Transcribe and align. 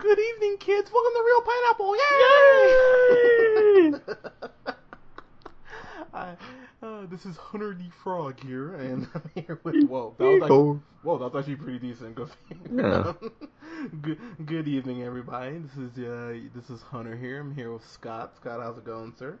Good 0.00 0.18
evening, 0.18 0.56
kids. 0.58 0.90
Welcome 0.90 1.12
to 1.12 1.22
Real 1.26 1.42
Pineapple. 1.76 1.94
Yay! 3.04 3.92
I, 6.14 6.36
uh, 6.82 7.06
this 7.10 7.26
is 7.26 7.36
Hunter 7.36 7.74
D. 7.74 7.90
Frog 8.02 8.40
here, 8.42 8.76
and 8.76 9.06
I'm 9.14 9.30
here 9.34 9.60
with. 9.62 9.84
Whoa, 9.84 10.14
that 10.16 10.24
was 10.24 10.42
actually, 10.42 10.80
whoa, 11.02 11.18
that 11.18 11.34
was 11.34 11.40
actually 11.40 11.56
pretty 11.56 11.80
decent. 11.80 12.14
Good. 12.14 12.30
Yeah. 12.74 13.12
good. 14.00 14.18
Good 14.46 14.68
evening, 14.68 15.02
everybody. 15.02 15.58
This 15.58 15.76
is 15.76 15.98
uh, 15.98 16.48
this 16.54 16.70
is 16.70 16.80
Hunter 16.80 17.14
here. 17.14 17.40
I'm 17.40 17.54
here 17.54 17.70
with 17.70 17.86
Scott. 17.86 18.34
Scott, 18.36 18.60
how's 18.62 18.78
it 18.78 18.86
going, 18.86 19.12
sir? 19.18 19.38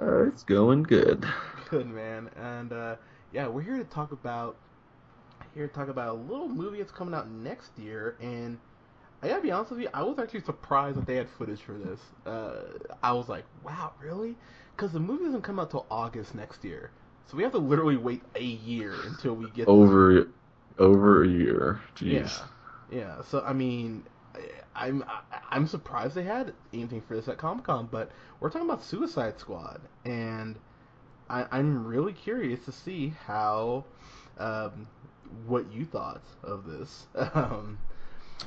Uh, 0.00 0.28
it's 0.28 0.44
going 0.44 0.82
good. 0.82 1.26
Good 1.68 1.88
man, 1.88 2.30
and 2.36 2.72
uh, 2.72 2.96
yeah, 3.34 3.48
we're 3.48 3.60
here 3.60 3.76
to 3.76 3.84
talk 3.84 4.12
about 4.12 4.56
here 5.52 5.68
to 5.68 5.74
talk 5.74 5.88
about 5.88 6.08
a 6.08 6.14
little 6.14 6.48
movie 6.48 6.78
that's 6.78 6.90
coming 6.90 7.12
out 7.12 7.28
next 7.30 7.78
year, 7.78 8.16
and 8.22 8.58
I 9.24 9.28
gotta 9.28 9.42
be 9.42 9.50
honest 9.52 9.70
with 9.72 9.80
you, 9.80 9.88
I 9.94 10.02
was 10.02 10.18
actually 10.18 10.42
surprised 10.42 10.98
that 10.98 11.06
they 11.06 11.16
had 11.16 11.28
footage 11.30 11.62
for 11.62 11.72
this. 11.74 12.00
Uh, 12.26 12.62
I 13.02 13.12
was 13.12 13.28
like, 13.28 13.44
wow, 13.64 13.92
really? 14.02 14.36
Because 14.76 14.92
the 14.92 15.00
movie 15.00 15.24
doesn't 15.24 15.42
come 15.42 15.58
out 15.60 15.70
till 15.70 15.86
August 15.90 16.34
next 16.34 16.64
year, 16.64 16.90
so 17.26 17.36
we 17.36 17.42
have 17.42 17.52
to 17.52 17.58
literally 17.58 17.96
wait 17.96 18.22
a 18.36 18.42
year 18.44 19.04
until 19.06 19.34
we 19.34 19.48
get 19.50 19.68
Over, 19.68 20.28
over 20.78 21.24
a 21.24 21.28
year. 21.28 21.80
Yeah, 22.00 22.26
Jeez. 22.26 22.42
yeah. 22.90 23.22
So 23.22 23.42
I 23.46 23.52
mean, 23.52 24.04
I'm 24.76 25.04
I'm 25.50 25.66
surprised 25.66 26.14
they 26.14 26.24
had 26.24 26.54
anything 26.72 27.00
for 27.02 27.16
this 27.16 27.28
at 27.28 27.38
Comic 27.38 27.64
Con, 27.66 27.88
but 27.90 28.10
we're 28.40 28.50
talking 28.50 28.68
about 28.68 28.84
Suicide 28.84 29.38
Squad, 29.38 29.80
and 30.04 30.58
I, 31.30 31.46
I'm 31.52 31.86
really 31.86 32.12
curious 32.12 32.64
to 32.66 32.72
see 32.72 33.14
how, 33.26 33.84
um, 34.38 34.88
what 35.46 35.72
you 35.72 35.84
thought 35.86 36.22
of 36.42 36.66
this. 36.66 37.06
Um, 37.34 37.78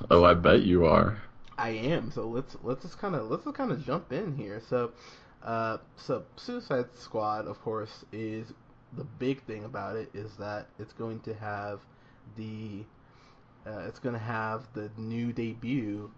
Oh, 0.10 0.24
I 0.24 0.34
bet 0.34 0.64
you 0.64 0.86
are. 0.86 1.22
I 1.58 1.70
am. 1.70 2.12
So 2.12 2.28
let's 2.28 2.56
let's 2.64 2.84
just 2.84 3.00
kind 3.00 3.16
of 3.16 3.30
let's 3.30 3.44
just 3.44 3.56
kind 3.56 3.72
of 3.72 3.86
jump 3.86 4.12
in 4.12 4.36
here. 4.36 4.62
So, 4.70 4.92
uh, 5.44 5.78
so 5.96 6.24
Suicide 6.36 6.86
Squad, 6.96 7.48
of 7.48 7.62
course, 7.62 8.06
is 8.12 8.54
the 8.94 9.04
big 9.04 9.44
thing 9.44 9.66
about 9.66 9.96
it 9.96 10.10
is 10.14 10.36
that 10.38 10.68
it's 10.80 10.94
going 10.94 11.20
to 11.22 11.34
have 11.34 11.82
the 12.36 12.84
uh, 13.66 13.86
it's 13.88 14.00
going 14.00 14.14
to 14.14 14.20
have 14.20 14.68
the 14.74 14.90
new 14.98 15.34
debut 15.34 16.12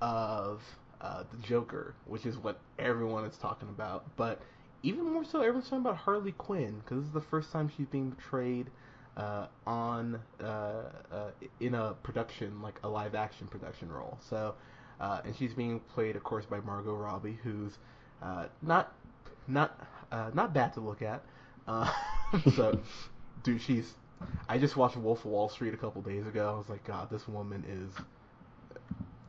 of 0.00 0.62
uh, 1.00 1.24
the 1.30 1.46
Joker, 1.46 1.94
which 2.06 2.26
is 2.26 2.38
what 2.38 2.60
everyone 2.78 3.24
is 3.24 3.36
talking 3.36 3.68
about. 3.68 4.04
But 4.16 4.40
even 4.82 5.10
more 5.12 5.24
so, 5.24 5.40
everyone's 5.40 5.64
talking 5.64 5.78
about 5.78 5.96
Harley 5.96 6.32
Quinn 6.32 6.80
because 6.84 6.98
this 6.98 7.08
is 7.08 7.14
the 7.14 7.20
first 7.20 7.50
time 7.50 7.70
she's 7.76 7.86
being 7.86 8.12
portrayed 8.12 8.70
uh, 9.16 9.46
on 9.66 10.20
uh, 10.42 10.46
uh, 11.12 11.30
in 11.60 11.74
a 11.74 11.94
production 12.02 12.62
like 12.62 12.78
a 12.82 12.88
live 12.88 13.14
action 13.14 13.46
production 13.46 13.90
role. 13.90 14.18
So, 14.28 14.54
uh, 15.00 15.20
and 15.24 15.36
she's 15.36 15.52
being 15.52 15.80
played, 15.80 16.16
of 16.16 16.24
course, 16.24 16.46
by 16.46 16.60
Margot 16.60 16.94
Robbie, 16.94 17.38
who's 17.42 17.78
uh, 18.22 18.46
not 18.62 18.92
not 19.46 19.86
uh, 20.10 20.30
not 20.34 20.54
bad 20.54 20.72
to 20.74 20.80
look 20.80 21.02
at. 21.02 21.22
Uh, 21.66 21.92
so, 22.56 22.78
dude, 23.42 23.60
she's. 23.60 23.94
I 24.48 24.56
just 24.56 24.76
watched 24.76 24.96
Wolf 24.96 25.24
of 25.24 25.32
Wall 25.32 25.48
Street 25.48 25.74
a 25.74 25.76
couple 25.76 26.00
days 26.00 26.26
ago. 26.26 26.54
I 26.54 26.56
was 26.56 26.68
like, 26.68 26.84
God, 26.84 27.10
this 27.10 27.26
woman 27.26 27.64
is, 27.68 28.04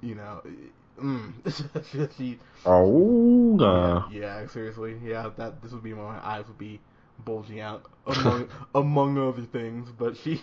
you 0.01 0.13
know, 0.13 0.43
mm. 1.01 2.13
she. 2.17 2.39
Oh, 2.65 3.59
uh, 3.59 4.07
Yeah, 4.11 4.45
seriously, 4.47 4.97
yeah. 5.03 5.31
That 5.35 5.61
this 5.61 5.71
would 5.71 5.83
be 5.83 5.93
my 5.93 6.23
eyes 6.23 6.47
would 6.47 6.59
be 6.59 6.79
bulging 7.19 7.59
out 7.59 7.86
among 8.08 8.50
among 8.75 9.17
other 9.17 9.44
things, 9.44 9.89
but 9.97 10.17
she's 10.17 10.39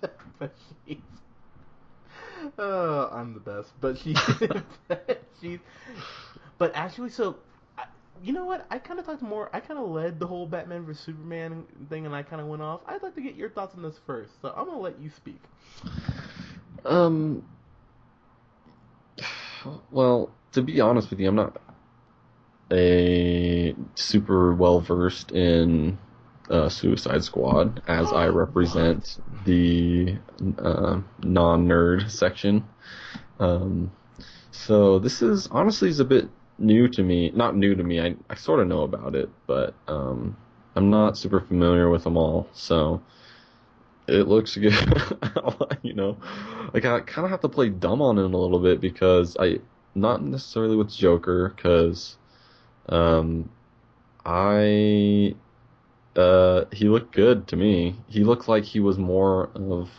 but 0.38 0.54
she's 0.86 0.98
uh, 2.58 3.08
I'm 3.08 3.34
the 3.34 3.40
best, 3.40 3.72
but 3.80 3.96
she 3.98 4.14
she's 5.40 5.58
but 6.58 6.72
actually, 6.74 7.10
so 7.10 7.36
you 8.22 8.32
know 8.32 8.44
what? 8.44 8.66
I 8.70 8.78
kind 8.78 9.00
of 9.00 9.06
talked 9.06 9.22
more. 9.22 9.50
I 9.52 9.60
kind 9.60 9.80
of 9.80 9.88
led 9.88 10.20
the 10.20 10.26
whole 10.26 10.46
Batman 10.46 10.84
vs 10.84 11.02
Superman 11.04 11.64
thing, 11.88 12.06
and 12.06 12.14
I 12.14 12.22
kind 12.22 12.40
of 12.40 12.46
went 12.46 12.62
off. 12.62 12.80
I'd 12.86 13.02
like 13.02 13.14
to 13.16 13.20
get 13.20 13.34
your 13.34 13.50
thoughts 13.50 13.74
on 13.76 13.82
this 13.82 13.98
first, 14.06 14.32
so 14.40 14.52
I'm 14.56 14.66
gonna 14.66 14.78
let 14.78 15.00
you 15.00 15.10
speak. 15.10 15.40
um. 16.84 17.44
Well, 19.92 20.32
to 20.54 20.62
be 20.62 20.80
honest 20.80 21.10
with 21.10 21.20
you, 21.20 21.28
I'm 21.28 21.36
not 21.36 21.56
a 22.72 23.74
super 23.94 24.54
well 24.54 24.80
versed 24.80 25.32
in 25.32 25.98
uh, 26.50 26.68
Suicide 26.68 27.24
Squad, 27.24 27.82
as 27.86 28.12
I 28.12 28.26
represent 28.26 29.18
the 29.44 30.16
uh, 30.58 31.00
non 31.22 31.68
nerd 31.68 32.10
section. 32.10 32.64
Um, 33.38 33.92
so 34.50 34.98
this 34.98 35.22
is 35.22 35.48
honestly 35.48 35.88
is 35.88 36.00
a 36.00 36.04
bit 36.04 36.28
new 36.58 36.88
to 36.88 37.02
me. 37.02 37.30
Not 37.34 37.56
new 37.56 37.74
to 37.74 37.82
me. 37.82 38.00
I 38.00 38.16
I 38.28 38.34
sort 38.34 38.60
of 38.60 38.68
know 38.68 38.82
about 38.82 39.14
it, 39.14 39.30
but 39.46 39.74
um, 39.88 40.36
I'm 40.74 40.90
not 40.90 41.16
super 41.18 41.40
familiar 41.40 41.90
with 41.90 42.04
them 42.04 42.16
all. 42.16 42.48
So 42.52 43.02
it 44.08 44.28
looks 44.28 44.56
good. 44.56 44.74
you 45.82 45.94
know, 45.94 46.16
like 46.72 46.84
I 46.84 47.00
kind 47.00 47.24
of 47.24 47.30
have 47.30 47.40
to 47.40 47.48
play 47.48 47.68
dumb 47.68 48.02
on 48.02 48.18
it 48.18 48.24
a 48.24 48.36
little 48.36 48.60
bit 48.60 48.80
because 48.80 49.36
I 49.38 49.58
not 49.94 50.22
necessarily 50.22 50.76
with 50.76 50.90
Joker 50.90 51.52
because 51.54 52.16
um, 52.88 53.50
I 54.24 55.34
uh, 56.16 56.64
he 56.72 56.88
looked 56.88 57.14
good 57.14 57.48
to 57.48 57.56
me. 57.56 57.96
He 58.08 58.24
looked 58.24 58.48
like 58.48 58.64
he 58.64 58.80
was 58.80 58.98
more 58.98 59.50
of 59.54 59.90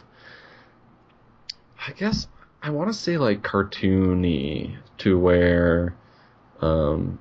I 1.87 1.91
guess 1.91 2.27
I 2.61 2.69
want 2.69 2.89
to 2.89 2.93
say 2.93 3.17
like 3.17 3.41
cartoony 3.41 4.77
to 4.99 5.19
where 5.19 5.95
um, 6.61 7.19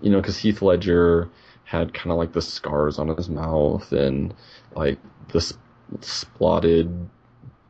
you 0.00 0.10
know, 0.10 0.20
because 0.20 0.38
Heath 0.38 0.62
Ledger 0.62 1.28
had 1.64 1.92
kind 1.92 2.10
of 2.10 2.16
like 2.16 2.32
the 2.32 2.42
scars 2.42 2.98
on 2.98 3.08
his 3.08 3.28
mouth 3.28 3.92
and 3.92 4.34
like 4.74 4.98
the 5.32 5.40
sp- 5.42 5.60
splotted 6.00 7.08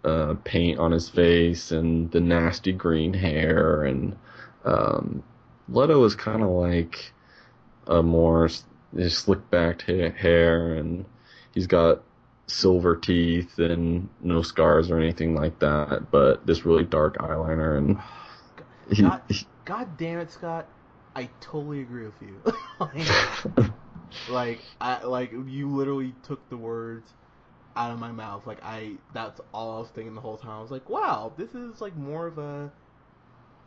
uh, 0.05 0.35
paint 0.45 0.79
on 0.79 0.93
his 0.93 1.09
face 1.09 1.73
and 1.73 2.11
the 2.13 2.21
nasty 2.21 2.73
green 2.73 3.13
hair 3.13 3.83
and 3.83 4.17
um, 4.65 5.23
Leto 5.69 6.05
is 6.05 6.15
kind 6.15 6.43
of 6.43 6.51
like 6.51 7.13
a 7.87 8.03
more 8.03 8.49
slick 9.09 9.51
backed 9.51 9.83
hair 9.83 10.75
and 10.75 11.05
he's 11.55 11.67
got 11.67 12.03
silver 12.47 12.97
teeth 12.97 13.59
and 13.59 14.09
no 14.23 14.41
scars 14.43 14.91
or 14.91 14.99
anything 14.99 15.35
like 15.35 15.59
that 15.59 16.11
but 16.11 16.47
this 16.47 16.65
really 16.65 16.85
dark 16.85 17.19
eyeliner 17.19 17.77
and 17.77 17.99
oh, 17.99 18.19
he, 18.91 19.03
God, 19.03 19.23
God 19.65 19.99
damn 19.99 20.19
it, 20.19 20.31
Scott! 20.31 20.67
I 21.15 21.29
totally 21.41 21.83
agree 21.83 22.07
with 22.07 22.21
you. 22.23 22.41
like, 22.81 23.71
like 24.31 24.61
I 24.81 25.05
like 25.05 25.33
you 25.33 25.69
literally 25.69 26.15
took 26.23 26.49
the 26.49 26.57
words 26.57 27.13
out 27.77 27.91
of 27.91 27.99
my 27.99 28.11
mouth. 28.11 28.47
Like 28.47 28.63
I 28.63 28.93
that's 29.13 29.41
all 29.53 29.77
I 29.77 29.81
was 29.81 29.91
thinking 29.91 30.15
the 30.15 30.21
whole 30.21 30.39
time. 30.39 30.53
I 30.53 30.63
was 30.63 30.71
like, 30.71 30.89
wow, 30.89 31.33
this 31.37 31.55
is 31.55 31.81
like 31.81 31.97
more 31.97 32.27
of 32.27 32.39
a 32.39 32.73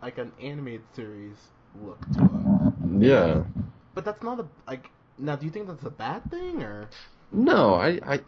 like 0.01 0.17
an 0.17 0.31
animated 0.41 0.85
series 0.95 1.37
look 1.75 1.99
to 2.13 2.19
him. 2.19 3.01
yeah 3.01 3.43
But 3.93 4.05
that's 4.05 4.23
not 4.23 4.39
a 4.39 4.47
like 4.67 4.89
now 5.17 5.35
do 5.35 5.45
you 5.45 5.51
think 5.51 5.67
that's 5.67 5.85
a 5.85 5.89
bad 5.91 6.29
thing 6.31 6.63
or 6.63 6.89
No, 7.31 7.75
I, 7.75 7.99
I, 8.05 8.19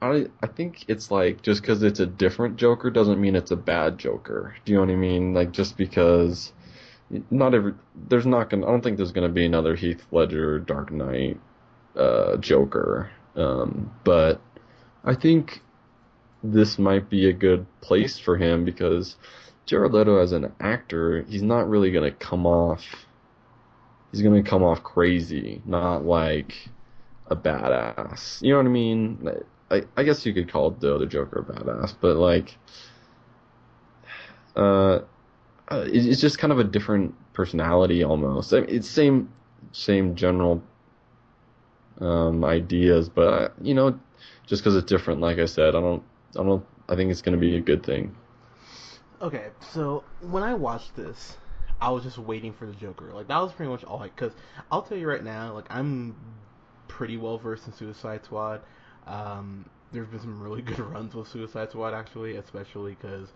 I, 0.00 0.26
I 0.42 0.46
think 0.46 0.84
it's 0.88 1.10
like 1.10 1.42
just 1.42 1.62
because 1.62 1.82
it's 1.82 2.00
a 2.00 2.06
different 2.06 2.56
Joker 2.56 2.90
doesn't 2.90 3.20
mean 3.20 3.36
it's 3.36 3.50
a 3.50 3.56
bad 3.56 3.98
Joker. 3.98 4.54
Do 4.64 4.72
you 4.72 4.78
know 4.78 4.84
what 4.84 4.92
I 4.92 4.96
mean? 4.96 5.34
Like 5.34 5.52
just 5.52 5.76
because 5.76 6.52
not 7.30 7.54
every 7.54 7.74
there's 8.08 8.26
not 8.26 8.50
gonna 8.50 8.66
I 8.66 8.70
don't 8.70 8.82
think 8.82 8.96
there's 8.96 9.12
gonna 9.12 9.28
be 9.28 9.46
another 9.46 9.76
Heath 9.76 10.04
Ledger 10.12 10.58
Dark 10.58 10.90
Knight 10.92 11.40
uh, 11.96 12.36
Joker. 12.38 13.10
Um, 13.36 13.92
but 14.04 14.40
I 15.04 15.14
think 15.14 15.60
this 16.42 16.78
might 16.78 17.08
be 17.08 17.28
a 17.28 17.32
good 17.32 17.66
place 17.80 18.18
for 18.18 18.36
him 18.36 18.64
because 18.64 19.16
Jared 19.66 19.92
Leto 19.92 20.18
as 20.18 20.32
an 20.32 20.52
actor, 20.60 21.22
he's 21.28 21.42
not 21.42 21.68
really 21.68 21.90
gonna 21.92 22.10
come 22.12 22.46
off. 22.46 22.84
He's 24.10 24.22
gonna 24.22 24.42
come 24.42 24.62
off 24.62 24.82
crazy, 24.82 25.62
not 25.64 26.04
like 26.04 26.54
a 27.28 27.36
badass. 27.36 28.42
You 28.42 28.50
know 28.52 28.58
what 28.58 28.66
I 28.66 28.70
mean? 28.70 29.28
I, 29.70 29.84
I 29.96 30.02
guess 30.02 30.26
you 30.26 30.34
could 30.34 30.50
call 30.52 30.70
the 30.72 30.94
other 30.94 31.06
Joker 31.06 31.40
a 31.40 31.44
badass, 31.52 31.94
but 32.00 32.16
like, 32.16 32.56
uh, 34.56 35.00
uh, 35.70 35.84
it- 35.86 36.06
it's 36.06 36.20
just 36.20 36.38
kind 36.38 36.52
of 36.52 36.58
a 36.58 36.64
different 36.64 37.14
personality 37.32 38.02
almost. 38.04 38.52
I 38.52 38.60
mean, 38.60 38.70
it's 38.70 38.88
same 38.88 39.30
same 39.72 40.14
general 40.16 40.62
um, 42.00 42.44
ideas, 42.44 43.08
but 43.08 43.54
you 43.62 43.74
know, 43.74 43.98
just 44.46 44.62
because 44.62 44.76
it's 44.76 44.86
different, 44.86 45.20
like 45.20 45.38
I 45.38 45.46
said, 45.46 45.74
I 45.74 45.80
don't 45.80 46.02
I 46.38 46.42
don't 46.42 46.64
I 46.88 46.96
think 46.96 47.10
it's 47.10 47.22
gonna 47.22 47.36
be 47.36 47.56
a 47.56 47.60
good 47.60 47.82
thing. 47.82 48.14
Okay, 49.22 49.50
so 49.72 50.02
when 50.20 50.42
I 50.42 50.54
watched 50.54 50.96
this, 50.96 51.36
I 51.80 51.90
was 51.90 52.02
just 52.02 52.18
waiting 52.18 52.52
for 52.52 52.66
the 52.66 52.72
Joker. 52.72 53.12
Like 53.14 53.28
that 53.28 53.38
was 53.38 53.52
pretty 53.52 53.70
much 53.70 53.84
all 53.84 54.02
I. 54.02 54.08
Because 54.08 54.32
I'll 54.70 54.82
tell 54.82 54.98
you 54.98 55.08
right 55.08 55.22
now, 55.22 55.52
like 55.52 55.66
I'm 55.70 56.16
pretty 56.88 57.16
well 57.16 57.38
versed 57.38 57.68
in 57.68 57.72
Suicide 57.72 58.24
Squad. 58.24 58.62
Um, 59.06 59.68
there's 59.92 60.08
been 60.08 60.20
some 60.20 60.42
really 60.42 60.62
good 60.62 60.80
runs 60.80 61.14
with 61.14 61.28
Suicide 61.28 61.70
Squad 61.70 61.94
actually, 61.94 62.36
especially 62.36 62.96
because 63.00 63.28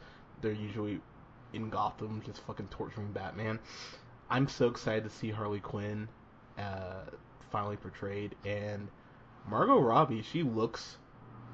they're 0.42 0.52
usually 0.52 1.00
in 1.52 1.70
Gotham, 1.70 2.20
just 2.26 2.40
fucking 2.46 2.66
torturing 2.68 3.12
Batman. 3.12 3.60
I'm 4.28 4.48
so 4.48 4.66
excited 4.66 5.04
to 5.04 5.10
see 5.10 5.30
Harley 5.30 5.60
Quinn 5.60 6.08
uh, 6.58 7.04
finally 7.52 7.76
portrayed, 7.76 8.34
and 8.44 8.88
Margot 9.48 9.78
Robbie. 9.78 10.22
She 10.22 10.42
looks 10.42 10.96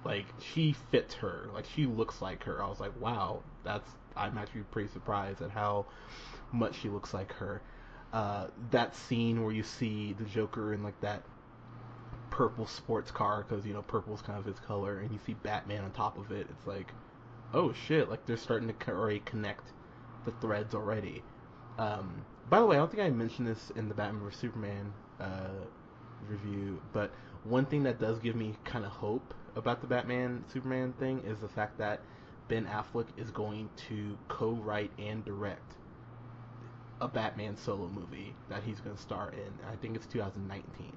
like 0.05 0.25
she 0.41 0.75
fits 0.91 1.15
her. 1.17 1.49
Like 1.53 1.67
she 1.75 1.85
looks 1.85 2.23
like 2.23 2.45
her. 2.45 2.63
I 2.63 2.69
was 2.69 2.81
like, 2.81 2.99
wow, 2.99 3.43
that's. 3.63 3.91
I'm 4.17 4.39
actually 4.39 4.63
pretty 4.63 4.91
surprised 4.91 5.43
at 5.43 5.51
how 5.51 5.87
much 6.53 6.81
she 6.81 6.89
looks 6.89 7.15
like 7.15 7.33
her. 7.35 7.63
Uh, 8.13 8.49
that 8.71 8.95
scene 8.95 9.43
where 9.43 9.53
you 9.53 9.63
see 9.63 10.15
the 10.19 10.25
Joker 10.25 10.75
in 10.75 10.83
like 10.83 11.01
that 11.01 11.23
purple 12.31 12.67
sports 12.67 13.11
car 13.11 13.45
because 13.47 13.65
you 13.67 13.73
know 13.73 13.83
purple's 13.83 14.23
kind 14.23 14.39
of 14.39 14.45
his 14.45 14.59
color, 14.61 14.99
and 14.99 15.13
you 15.13 15.19
see 15.25 15.35
Batman 15.35 15.85
on 15.85 15.91
top 15.93 16.19
of 16.19 16.31
it. 16.31 16.47
It's 16.51 16.67
like, 16.67 16.93
oh 17.55 17.73
shit! 17.73 18.11
Like 18.11 18.27
they're 18.27 18.37
starting 18.37 18.69
to 18.73 18.91
already 18.91 19.21
connect 19.21 19.73
the 20.25 20.33
threads 20.41 20.75
already. 20.75 21.23
Um, 21.79 22.25
by 22.51 22.61
the 22.61 22.67
way, 22.67 22.77
I 22.77 22.81
don't 22.81 22.91
think 22.91 23.03
I 23.03 23.11
mentioned 23.11 23.49
this 23.49 23.71
in 23.77 23.89
the 23.89 23.95
Batman 23.95 24.23
vs 24.23 24.41
Superman 24.41 24.93
uh, 25.21 25.65
review, 26.29 26.81
but 26.93 27.11
one 27.45 27.67
thing 27.67 27.83
that 27.85 27.99
does 27.99 28.19
give 28.19 28.37
me 28.37 28.55
kind 28.65 28.85
of 28.85 28.93
hope 28.93 29.35
about 29.57 29.81
the 29.81 29.87
Batman 29.87 30.45
Superman 30.53 30.93
thing 30.99 31.23
is 31.27 31.41
the 31.41 31.49
fact 31.49 31.79
that 31.79 32.01
Ben 32.49 32.67
Affleck 32.67 33.07
is 33.17 33.31
going 33.31 33.71
to 33.89 34.17
co-write 34.29 34.91
and 34.99 35.25
direct 35.25 35.77
a 37.01 37.09
Batman 37.09 37.57
solo 37.57 37.89
movie 37.89 38.35
that 38.49 38.63
he's 38.63 38.81
going 38.81 38.95
to 38.95 39.03
star 39.03 39.31
in. 39.31 39.53
I 39.71 39.77
think 39.77 39.97
it's 39.97 40.07
2019. 40.07 40.93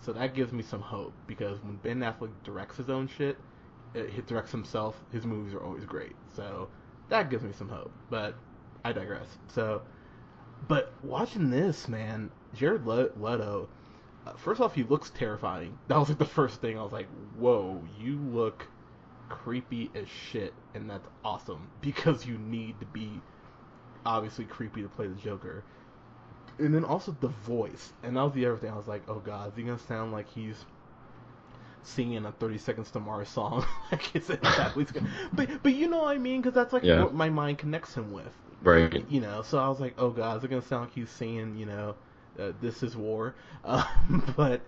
So 0.00 0.12
that 0.12 0.34
gives 0.34 0.52
me 0.52 0.62
some 0.62 0.82
hope 0.82 1.14
because 1.26 1.62
when 1.62 1.76
Ben 1.76 2.00
Affleck 2.00 2.30
directs 2.44 2.76
his 2.76 2.90
own 2.90 3.08
shit, 3.08 3.38
he 3.94 4.20
directs 4.22 4.52
himself. 4.52 5.02
His 5.12 5.24
movies 5.24 5.54
are 5.54 5.62
always 5.62 5.84
great. 5.84 6.14
So 6.34 6.68
that 7.08 7.30
gives 7.30 7.42
me 7.42 7.52
some 7.52 7.68
hope. 7.68 7.92
But 8.10 8.34
I 8.84 8.92
digress. 8.92 9.26
So, 9.48 9.82
but 10.68 10.92
watching 11.02 11.50
this, 11.50 11.88
man, 11.88 12.30
Jared 12.54 12.86
Leto. 12.86 13.68
Uh, 14.26 14.32
first 14.32 14.60
off, 14.60 14.74
he 14.74 14.82
looks 14.82 15.10
terrifying. 15.10 15.78
That 15.88 15.98
was 15.98 16.08
like 16.08 16.18
the 16.18 16.24
first 16.24 16.60
thing 16.60 16.78
I 16.78 16.82
was 16.82 16.92
like, 16.92 17.06
"Whoa, 17.38 17.82
you 17.98 18.18
look 18.18 18.66
creepy 19.28 19.90
as 19.94 20.08
shit," 20.08 20.54
and 20.74 20.88
that's 20.88 21.08
awesome 21.24 21.68
because 21.80 22.26
you 22.26 22.38
need 22.38 22.78
to 22.80 22.86
be 22.86 23.20
obviously 24.04 24.44
creepy 24.44 24.82
to 24.82 24.88
play 24.88 25.06
the 25.06 25.14
Joker 25.14 25.64
and 26.58 26.74
then 26.74 26.84
also 26.84 27.16
the 27.20 27.28
voice, 27.28 27.92
and 28.02 28.16
that 28.16 28.22
was 28.22 28.32
the 28.32 28.46
other 28.46 28.56
thing. 28.56 28.70
I 28.70 28.76
was 28.76 28.88
like, 28.88 29.02
oh 29.08 29.20
god, 29.20 29.52
is 29.52 29.56
he 29.56 29.62
gonna 29.62 29.78
sound 29.78 30.12
like 30.12 30.28
he's 30.28 30.64
singing 31.82 32.24
a 32.24 32.32
Thirty 32.32 32.58
Seconds 32.58 32.90
to 32.92 33.00
Mars 33.00 33.28
song? 33.28 33.66
like, 33.92 34.14
is 34.14 34.30
it 34.30 34.42
that 34.42 34.72
he's 34.72 34.90
gonna? 34.90 35.10
But 35.32 35.62
but 35.62 35.74
you 35.74 35.88
know 35.88 35.98
what 35.98 36.14
I 36.16 36.18
mean? 36.18 36.40
Because 36.40 36.54
that's 36.54 36.72
like 36.72 36.82
yeah. 36.82 37.02
what 37.02 37.14
my 37.14 37.28
mind 37.28 37.58
connects 37.58 37.94
him 37.94 38.12
with. 38.12 38.32
Right. 38.62 39.04
You 39.10 39.20
know, 39.20 39.42
so 39.42 39.58
I 39.58 39.68
was 39.68 39.80
like, 39.80 39.94
oh 39.98 40.10
god, 40.10 40.38
is 40.38 40.44
it 40.44 40.48
gonna 40.48 40.62
sound 40.62 40.86
like 40.86 40.94
he's 40.94 41.10
singing, 41.10 41.56
you 41.56 41.66
know, 41.66 41.94
uh, 42.38 42.52
"This 42.60 42.82
Is 42.82 42.96
War"? 42.96 43.34
Um, 43.64 44.32
but 44.36 44.60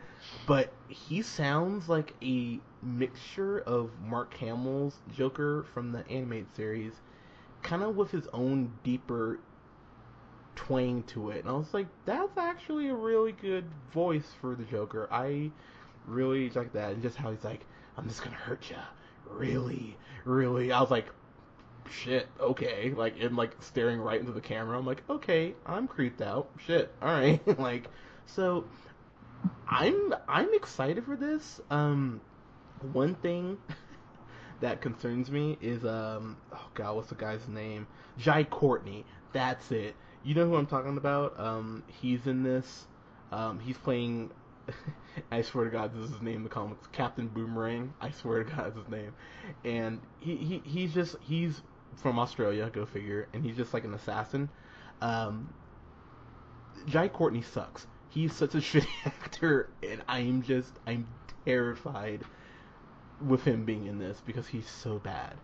but 0.47 0.73
he 0.89 1.23
sounds 1.23 1.89
like 1.89 2.15
a 2.23 2.59
mixture 2.83 3.61
of 3.61 3.91
Mark 4.05 4.35
Hamill's 4.35 4.99
Joker 5.15 5.65
from 5.73 5.93
the 5.93 6.09
animated 6.09 6.53
series, 6.57 6.93
kind 7.63 7.83
of 7.83 7.97
with 7.97 8.11
his 8.11 8.27
own 8.33 8.73
deeper 8.83 9.39
twang 10.57 11.05
to 11.05 11.31
it. 11.31 11.41
And 11.41 11.49
I 11.49 11.53
was 11.53 11.73
like, 11.73 11.87
that's 12.05 12.37
actually 12.37 12.89
a 12.89 12.95
really 12.95 13.33
good 13.33 13.65
voice 13.93 14.29
for 14.41 14.57
the 14.57 14.65
Joker. 14.65 15.09
I 15.11 15.51
really 16.07 16.51
like 16.51 16.73
that. 16.73 16.93
And 16.93 17.03
just 17.03 17.17
how 17.17 17.31
he's 17.31 17.45
like, 17.45 17.65
I'm 17.97 18.09
just 18.09 18.25
gonna 18.25 18.37
hurt 18.37 18.69
you. 18.71 18.77
Really, 19.31 19.97
really. 20.25 20.73
I 20.73 20.81
was 20.81 20.91
like, 20.91 21.07
shit, 21.91 22.29
okay. 22.41 22.93
Like, 22.97 23.15
and 23.21 23.37
like 23.37 23.57
staring 23.61 24.01
right 24.01 24.19
into 24.19 24.33
the 24.33 24.41
camera. 24.41 24.79
I'm 24.79 24.87
like, 24.87 25.03
okay, 25.09 25.55
I'm 25.67 25.87
creeped 25.87 26.21
out. 26.21 26.49
Shit, 26.67 26.93
alright. 27.03 27.59
like, 27.59 27.89
so 28.27 28.65
I'm 29.69 30.15
I'm 30.29 30.53
excited 30.55 31.05
for 31.05 31.17
this. 31.17 31.61
Um, 31.71 32.21
one 32.93 33.15
thing 33.17 33.59
that 34.61 34.81
concerns 34.81 35.31
me 35.31 35.59
is 35.61 35.85
um, 35.85 36.37
oh 36.53 36.69
god, 36.75 36.97
what's 36.97 37.09
the 37.09 37.15
guy's 37.15 37.47
name? 37.49 37.87
Jai 38.19 38.45
Courtney. 38.45 39.05
That's 39.33 39.71
it 39.73 39.95
you 40.25 40.35
know 40.35 40.47
who 40.47 40.57
I'm 40.57 40.67
talking 40.67 40.97
about? 40.97 41.39
Um, 41.39 41.83
he's 41.87 42.27
in 42.27 42.43
this. 42.43 42.87
Um, 43.33 43.61
he's 43.61 43.79
playing. 43.79 44.31
I 45.33 45.43
swear 45.43 45.65
to 45.65 45.71
God, 45.71 45.95
this 45.95 46.05
is 46.05 46.11
his 46.13 46.23
name 46.23 46.37
in 46.37 46.43
the 46.43 46.49
comics. 46.49 46.87
Captain 46.89 47.29
Boomerang. 47.29 47.95
I 48.01 48.11
swear 48.11 48.45
to 48.45 48.51
God, 48.51 48.69
is 48.69 48.75
his 48.77 48.89
name. 48.89 49.15
And 49.65 50.01
he, 50.21 50.37
he 50.37 50.63
he's 50.65 50.93
just 50.93 51.17
he's 51.21 51.63
from 52.03 52.19
Australia. 52.19 52.71
Go 52.73 52.87
figure. 52.87 53.29
And 53.33 53.45
he's 53.45 53.57
just 53.57 53.75
like 53.75 53.85
an 53.85 53.95
assassin. 53.95 54.49
Um, 55.01 55.53
Jai 56.87 57.09
Courtney 57.09 57.43
sucks. 57.43 57.87
He's 58.11 58.33
such 58.33 58.55
a 58.55 58.59
shitty 58.59 58.89
actor, 59.05 59.71
and 59.83 60.03
I'm 60.09 60.43
just 60.43 60.73
I'm 60.87 61.07
terrified 61.45 62.23
with 63.27 63.45
him 63.45 63.65
being 63.65 63.87
in 63.87 63.99
this 63.99 64.23
because 64.25 64.47
he's 64.47 64.69
so 64.69 64.99
bad 64.99 65.35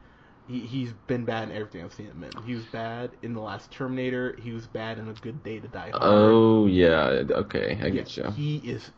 he, 0.46 0.60
he's 0.60 0.92
been 1.06 1.24
bad 1.24 1.48
in 1.48 1.56
everything 1.56 1.82
I've 1.82 1.92
seen 1.92 2.06
him 2.06 2.24
in. 2.24 2.42
He 2.42 2.54
was 2.54 2.64
bad 2.66 3.10
in 3.22 3.34
the 3.34 3.40
last 3.40 3.70
Terminator. 3.70 4.36
He 4.40 4.52
was 4.52 4.66
bad 4.66 4.98
in 4.98 5.08
A 5.08 5.12
Good 5.14 5.42
Day 5.42 5.60
to 5.60 5.68
Die 5.68 5.90
Hard. 5.90 6.02
Oh 6.02 6.66
yeah, 6.66 7.22
okay, 7.30 7.78
I 7.82 7.90
get 7.90 8.16
you. 8.16 8.30
He 8.30 8.56
is 8.58 8.90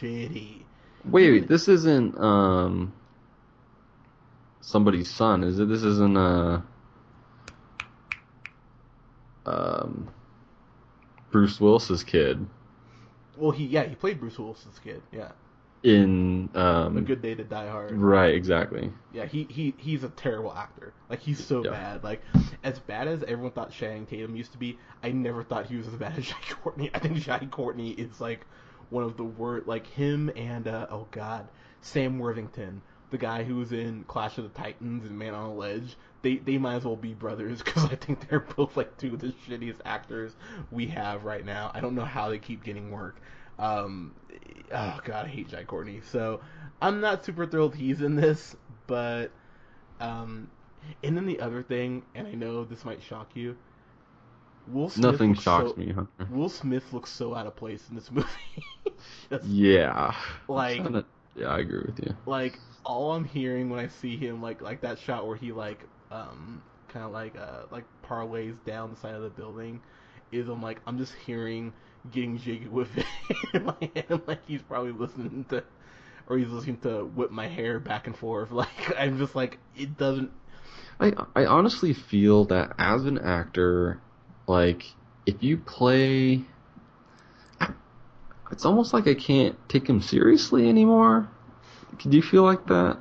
shitty. 0.00 0.62
Wait, 1.04 1.30
wait, 1.30 1.48
this 1.48 1.68
isn't 1.68 2.18
um 2.18 2.92
somebody's 4.60 5.10
son, 5.10 5.44
is 5.44 5.58
it? 5.58 5.68
This 5.68 5.82
isn't 5.82 6.16
uh 6.16 6.62
um 9.46 10.08
Bruce 11.30 11.60
Willis's 11.60 12.04
kid. 12.04 12.46
Well, 13.36 13.50
he 13.50 13.66
yeah, 13.66 13.84
he 13.84 13.94
played 13.94 14.20
Bruce 14.20 14.38
Willis's 14.38 14.78
kid. 14.78 15.02
Yeah 15.12 15.32
in 15.86 16.48
um, 16.54 16.96
A 16.96 17.00
Good 17.00 17.22
Day 17.22 17.34
to 17.36 17.44
Die 17.44 17.68
Hard. 17.68 17.92
Right, 17.92 18.34
exactly. 18.34 18.90
Yeah, 19.12 19.26
he, 19.26 19.46
he 19.48 19.72
he's 19.78 20.02
a 20.02 20.08
terrible 20.08 20.52
actor. 20.52 20.92
Like 21.08 21.20
he's 21.20 21.44
so 21.44 21.64
yeah. 21.64 21.70
bad. 21.70 22.04
Like 22.04 22.22
as 22.64 22.80
bad 22.80 23.06
as 23.06 23.22
everyone 23.22 23.52
thought 23.52 23.70
Channing 23.70 24.04
Tatum 24.04 24.34
used 24.34 24.50
to 24.52 24.58
be, 24.58 24.78
I 25.02 25.12
never 25.12 25.44
thought 25.44 25.66
he 25.66 25.76
was 25.76 25.86
as 25.86 25.94
bad 25.94 26.14
as 26.18 26.26
Jai 26.26 26.36
Courtney. 26.50 26.90
I 26.92 26.98
think 26.98 27.16
Jai 27.18 27.46
Courtney 27.46 27.90
is 27.90 28.20
like 28.20 28.46
one 28.90 29.04
of 29.04 29.16
the 29.16 29.24
worst. 29.24 29.68
Like 29.68 29.86
him 29.86 30.30
and 30.34 30.66
uh, 30.66 30.88
oh 30.90 31.06
god, 31.12 31.46
Sam 31.82 32.18
Worthington, 32.18 32.82
the 33.10 33.18
guy 33.18 33.44
who 33.44 33.56
was 33.56 33.72
in 33.72 34.04
Clash 34.04 34.38
of 34.38 34.44
the 34.44 34.60
Titans 34.60 35.04
and 35.04 35.18
Man 35.18 35.34
on 35.34 35.50
a 35.50 35.54
Ledge. 35.54 35.96
They 36.22 36.36
they 36.36 36.58
might 36.58 36.76
as 36.76 36.84
well 36.84 36.96
be 36.96 37.14
brothers 37.14 37.62
because 37.64 37.84
I 37.84 37.96
think 37.96 38.28
they're 38.28 38.40
both 38.40 38.76
like 38.76 38.96
two 38.96 39.14
of 39.14 39.20
the 39.20 39.32
shittiest 39.48 39.80
actors 39.84 40.34
we 40.70 40.86
have 40.88 41.24
right 41.24 41.44
now. 41.44 41.70
I 41.74 41.80
don't 41.80 41.94
know 41.94 42.04
how 42.04 42.28
they 42.28 42.38
keep 42.38 42.64
getting 42.64 42.90
work. 42.90 43.20
Um, 43.58 44.14
oh 44.72 45.00
god, 45.04 45.26
I 45.26 45.28
hate 45.28 45.48
Jai 45.48 45.64
Courtney. 45.64 46.00
So 46.10 46.40
I'm 46.82 47.00
not 47.00 47.24
super 47.24 47.46
thrilled 47.46 47.74
he's 47.74 48.02
in 48.02 48.16
this, 48.16 48.56
but 48.86 49.30
um, 50.00 50.50
and 51.02 51.16
then 51.16 51.26
the 51.26 51.40
other 51.40 51.62
thing, 51.62 52.02
and 52.14 52.26
I 52.26 52.32
know 52.32 52.64
this 52.64 52.84
might 52.84 53.02
shock 53.02 53.30
you. 53.34 53.56
Will 54.68 54.88
Smith 54.88 55.12
Nothing 55.12 55.34
shocks 55.34 55.70
so, 55.70 55.76
me. 55.76 55.92
Huh? 55.92 56.04
Will 56.30 56.48
Smith 56.48 56.92
looks 56.92 57.10
so 57.10 57.34
out 57.34 57.46
of 57.46 57.54
place 57.56 57.88
in 57.88 57.94
this 57.94 58.10
movie. 58.10 58.28
Just, 59.30 59.44
yeah. 59.44 60.14
Like. 60.48 60.82
yeah, 61.34 61.48
I 61.48 61.60
agree 61.60 61.84
with 61.86 61.98
you. 62.00 62.16
Like 62.26 62.58
all 62.86 63.12
I'm 63.12 63.24
hearing 63.24 63.68
when 63.68 63.80
I 63.80 63.88
see 63.88 64.16
him, 64.16 64.40
like 64.40 64.62
like 64.62 64.80
that 64.82 64.98
shot 64.98 65.26
where 65.26 65.36
he 65.36 65.52
like 65.52 65.84
um 66.10 66.62
kind 66.88 67.04
of 67.04 67.12
like 67.12 67.36
uh 67.36 67.64
like 67.70 67.84
parlays 68.08 68.56
down 68.64 68.90
the 68.90 68.96
side 68.96 69.14
of 69.14 69.22
the 69.22 69.28
building, 69.28 69.80
is 70.32 70.48
I'm 70.48 70.62
like 70.62 70.80
I'm 70.86 70.96
just 70.96 71.12
hearing 71.14 71.72
getting 72.12 72.38
jiggy 72.38 72.68
with 72.70 72.96
it 72.96 73.04
in 73.52 73.64
my 73.64 73.90
head, 73.94 74.22
like 74.26 74.46
he's 74.46 74.62
probably 74.62 74.92
listening 74.92 75.44
to, 75.50 75.64
or 76.28 76.38
he's 76.38 76.48
listening 76.48 76.78
to 76.78 77.04
whip 77.04 77.30
my 77.32 77.48
hair 77.48 77.80
back 77.80 78.06
and 78.06 78.16
forth. 78.16 78.50
Like 78.52 78.68
I'm 78.96 79.18
just 79.18 79.34
like 79.34 79.58
it 79.76 79.98
doesn't. 79.98 80.30
I 81.00 81.12
I 81.34 81.44
honestly 81.44 81.92
feel 81.92 82.44
that 82.46 82.72
as 82.78 83.04
an 83.04 83.18
actor, 83.18 84.00
like 84.46 84.84
if 85.26 85.42
you 85.42 85.56
play, 85.56 86.42
it's 88.52 88.64
almost 88.64 88.94
like 88.94 89.08
I 89.08 89.14
can't 89.14 89.56
take 89.68 89.88
him 89.88 90.00
seriously 90.00 90.68
anymore. 90.68 91.28
Do 91.98 92.16
you 92.16 92.22
feel 92.22 92.42
like 92.42 92.66
that? 92.66 92.98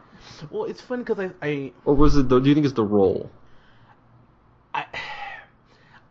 Well, 0.49 0.65
it's 0.65 0.81
fun 0.81 1.03
because 1.03 1.19
I, 1.19 1.31
I. 1.45 1.73
Or 1.85 1.95
was 1.95 2.15
it? 2.15 2.27
Do 2.27 2.41
you 2.43 2.53
think 2.53 2.65
it's 2.65 2.75
the 2.75 2.83
role? 2.83 3.29
I. 4.73 4.85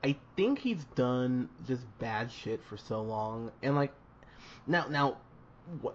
I 0.04 0.16
think 0.36 0.58
he's 0.58 0.84
done 0.96 1.48
just 1.66 1.80
bad 1.98 2.30
shit 2.30 2.62
for 2.62 2.76
so 2.76 3.00
long, 3.00 3.50
and 3.62 3.74
like 3.74 3.90
now 4.66 4.84
now 4.90 5.16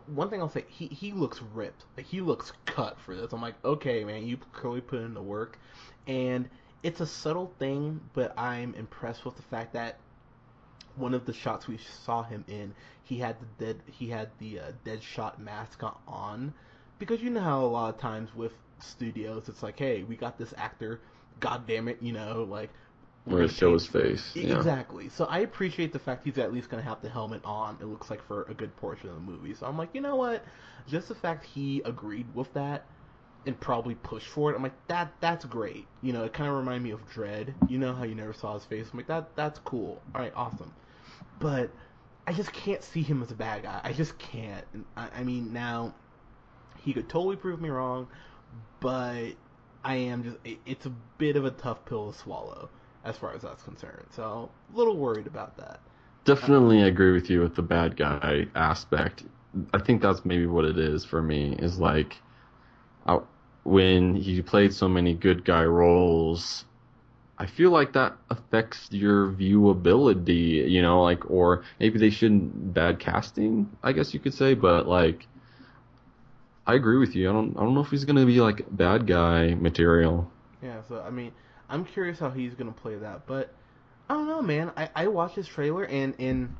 one 0.07 0.29
thing 0.29 0.41
I'll 0.41 0.49
say, 0.49 0.65
he 0.67 0.87
he 0.87 1.11
looks 1.11 1.41
ripped. 1.53 1.85
Like 1.95 2.07
he 2.07 2.21
looks 2.21 2.53
cut 2.65 2.99
for 2.99 3.15
this. 3.15 3.31
I'm 3.33 3.41
like, 3.41 3.55
okay, 3.63 4.03
man, 4.03 4.25
you 4.25 4.37
clearly 4.51 4.81
put 4.81 5.01
in 5.01 5.13
the 5.13 5.21
work, 5.21 5.59
and 6.07 6.49
it's 6.81 7.01
a 7.01 7.05
subtle 7.05 7.53
thing, 7.59 8.01
but 8.13 8.37
I'm 8.37 8.73
impressed 8.75 9.25
with 9.25 9.35
the 9.35 9.43
fact 9.43 9.73
that 9.73 9.99
one 10.95 11.13
of 11.13 11.25
the 11.25 11.33
shots 11.33 11.67
we 11.67 11.77
saw 11.77 12.23
him 12.23 12.43
in, 12.47 12.73
he 13.03 13.19
had 13.19 13.35
the 13.39 13.65
dead 13.65 13.81
he 13.85 14.09
had 14.09 14.29
the 14.39 14.59
uh, 14.59 14.71
Deadshot 14.85 15.37
mask 15.37 15.83
on, 16.07 16.53
because 16.99 17.21
you 17.21 17.29
know 17.29 17.41
how 17.41 17.63
a 17.63 17.67
lot 17.67 17.93
of 17.95 17.99
times 18.01 18.35
with 18.35 18.53
studios, 18.79 19.49
it's 19.49 19.63
like, 19.63 19.79
hey, 19.79 20.03
we 20.03 20.15
got 20.15 20.37
this 20.37 20.53
actor, 20.57 21.01
god 21.39 21.67
damn 21.67 21.87
it, 21.87 22.01
you 22.01 22.13
know, 22.13 22.43
like 22.49 22.71
We're 23.25 23.39
gonna 23.39 23.49
show 23.49 23.73
his 23.73 23.87
face. 23.87 24.35
Yeah. 24.35 24.55
Exactly. 24.55 25.09
So 25.09 25.25
I 25.25 25.39
appreciate 25.39 25.93
the 25.93 25.99
fact 25.99 26.25
he's 26.25 26.37
at 26.37 26.53
least 26.53 26.69
gonna 26.69 26.83
have 26.83 27.01
the 27.01 27.09
helmet 27.09 27.41
on. 27.45 27.77
It 27.81 27.85
looks 27.85 28.09
like 28.09 28.23
for 28.27 28.43
a 28.43 28.53
good 28.53 28.75
portion 28.77 29.09
of 29.09 29.15
the 29.15 29.21
movie. 29.21 29.53
So 29.53 29.67
I'm 29.67 29.77
like, 29.77 29.89
you 29.93 30.01
know 30.01 30.15
what? 30.15 30.45
Just 30.87 31.09
the 31.09 31.15
fact 31.15 31.45
he 31.45 31.81
agreed 31.85 32.33
with 32.33 32.53
that 32.53 32.87
and 33.45 33.59
probably 33.59 33.95
pushed 33.95 34.27
for 34.27 34.51
it. 34.51 34.55
I'm 34.55 34.63
like, 34.63 34.75
that 34.87 35.13
that's 35.21 35.45
great. 35.45 35.87
You 36.01 36.13
know, 36.13 36.23
it 36.25 36.33
kind 36.33 36.49
of 36.49 36.55
reminded 36.57 36.83
me 36.83 36.91
of 36.91 37.05
Dread. 37.07 37.55
You 37.67 37.77
know 37.79 37.93
how 37.93 38.03
you 38.03 38.15
never 38.15 38.33
saw 38.33 38.55
his 38.55 38.65
face. 38.65 38.87
I'm 38.91 38.97
like, 38.97 39.07
that 39.07 39.35
that's 39.35 39.59
cool. 39.59 40.03
All 40.15 40.21
right, 40.21 40.33
awesome. 40.35 40.73
But 41.39 41.71
I 42.27 42.33
just 42.33 42.51
can't 42.53 42.83
see 42.83 43.01
him 43.03 43.21
as 43.23 43.31
a 43.31 43.35
bad 43.35 43.63
guy. 43.63 43.81
I 43.83 43.93
just 43.93 44.17
can't. 44.19 44.65
I, 44.97 45.09
I 45.19 45.23
mean, 45.23 45.53
now 45.53 45.95
he 46.83 46.93
could 46.93 47.09
totally 47.09 47.35
prove 47.35 47.61
me 47.61 47.69
wrong, 47.69 48.07
but 48.79 49.33
I 49.83 49.95
am 49.95 50.23
just 50.23 50.37
it's 50.65 50.85
a 50.85 50.91
bit 51.17 51.35
of 51.35 51.45
a 51.45 51.51
tough 51.51 51.85
pill 51.85 52.11
to 52.11 52.17
swallow 52.17 52.69
as 53.03 53.17
far 53.17 53.33
as 53.33 53.41
that's 53.41 53.63
concerned. 53.63 54.05
So 54.11 54.49
a 54.73 54.77
little 54.77 54.97
worried 54.97 55.27
about 55.27 55.57
that. 55.57 55.79
Definitely 56.25 56.83
agree 56.83 57.13
with 57.13 57.29
you 57.29 57.41
with 57.41 57.55
the 57.55 57.61
bad 57.61 57.95
guy 57.95 58.45
aspect. 58.55 59.23
I 59.73 59.79
think 59.79 60.01
that's 60.01 60.25
maybe 60.25 60.45
what 60.45 60.65
it 60.65 60.77
is 60.77 61.05
for 61.05 61.21
me. 61.21 61.55
Is 61.59 61.79
like, 61.79 62.17
I, 63.05 63.19
when 63.63 64.15
he 64.15 64.41
played 64.41 64.73
so 64.73 64.87
many 64.87 65.13
good 65.13 65.45
guy 65.45 65.63
roles, 65.63 66.65
I 67.37 67.45
feel 67.45 67.71
like 67.71 67.93
that 67.93 68.17
affects 68.29 68.89
your 68.91 69.31
viewability. 69.31 70.69
You 70.69 70.81
know, 70.81 71.01
like, 71.01 71.29
or 71.31 71.63
maybe 71.79 71.97
they 71.97 72.09
shouldn't 72.09 72.73
bad 72.73 72.99
casting. 72.99 73.69
I 73.81 73.93
guess 73.93 74.13
you 74.13 74.19
could 74.19 74.33
say, 74.33 74.53
but 74.53 74.87
like, 74.87 75.25
I 76.65 76.75
agree 76.75 76.97
with 76.97 77.15
you. 77.15 77.29
I 77.29 77.33
don't. 77.33 77.57
I 77.57 77.61
don't 77.61 77.73
know 77.73 77.81
if 77.81 77.89
he's 77.89 78.05
gonna 78.05 78.25
be 78.25 78.41
like 78.41 78.65
bad 78.69 79.07
guy 79.07 79.55
material. 79.55 80.29
Yeah. 80.61 80.81
So 80.87 81.01
I 81.01 81.09
mean, 81.09 81.31
I'm 81.69 81.85
curious 81.85 82.19
how 82.19 82.29
he's 82.29 82.53
gonna 82.53 82.71
play 82.71 82.95
that, 82.95 83.25
but 83.25 83.53
I 84.09 84.13
don't 84.13 84.27
know, 84.27 84.41
man. 84.41 84.71
I 84.77 84.89
I 84.95 85.07
watched 85.07 85.35
this 85.35 85.47
trailer 85.47 85.83
and 85.85 86.13
and 86.19 86.55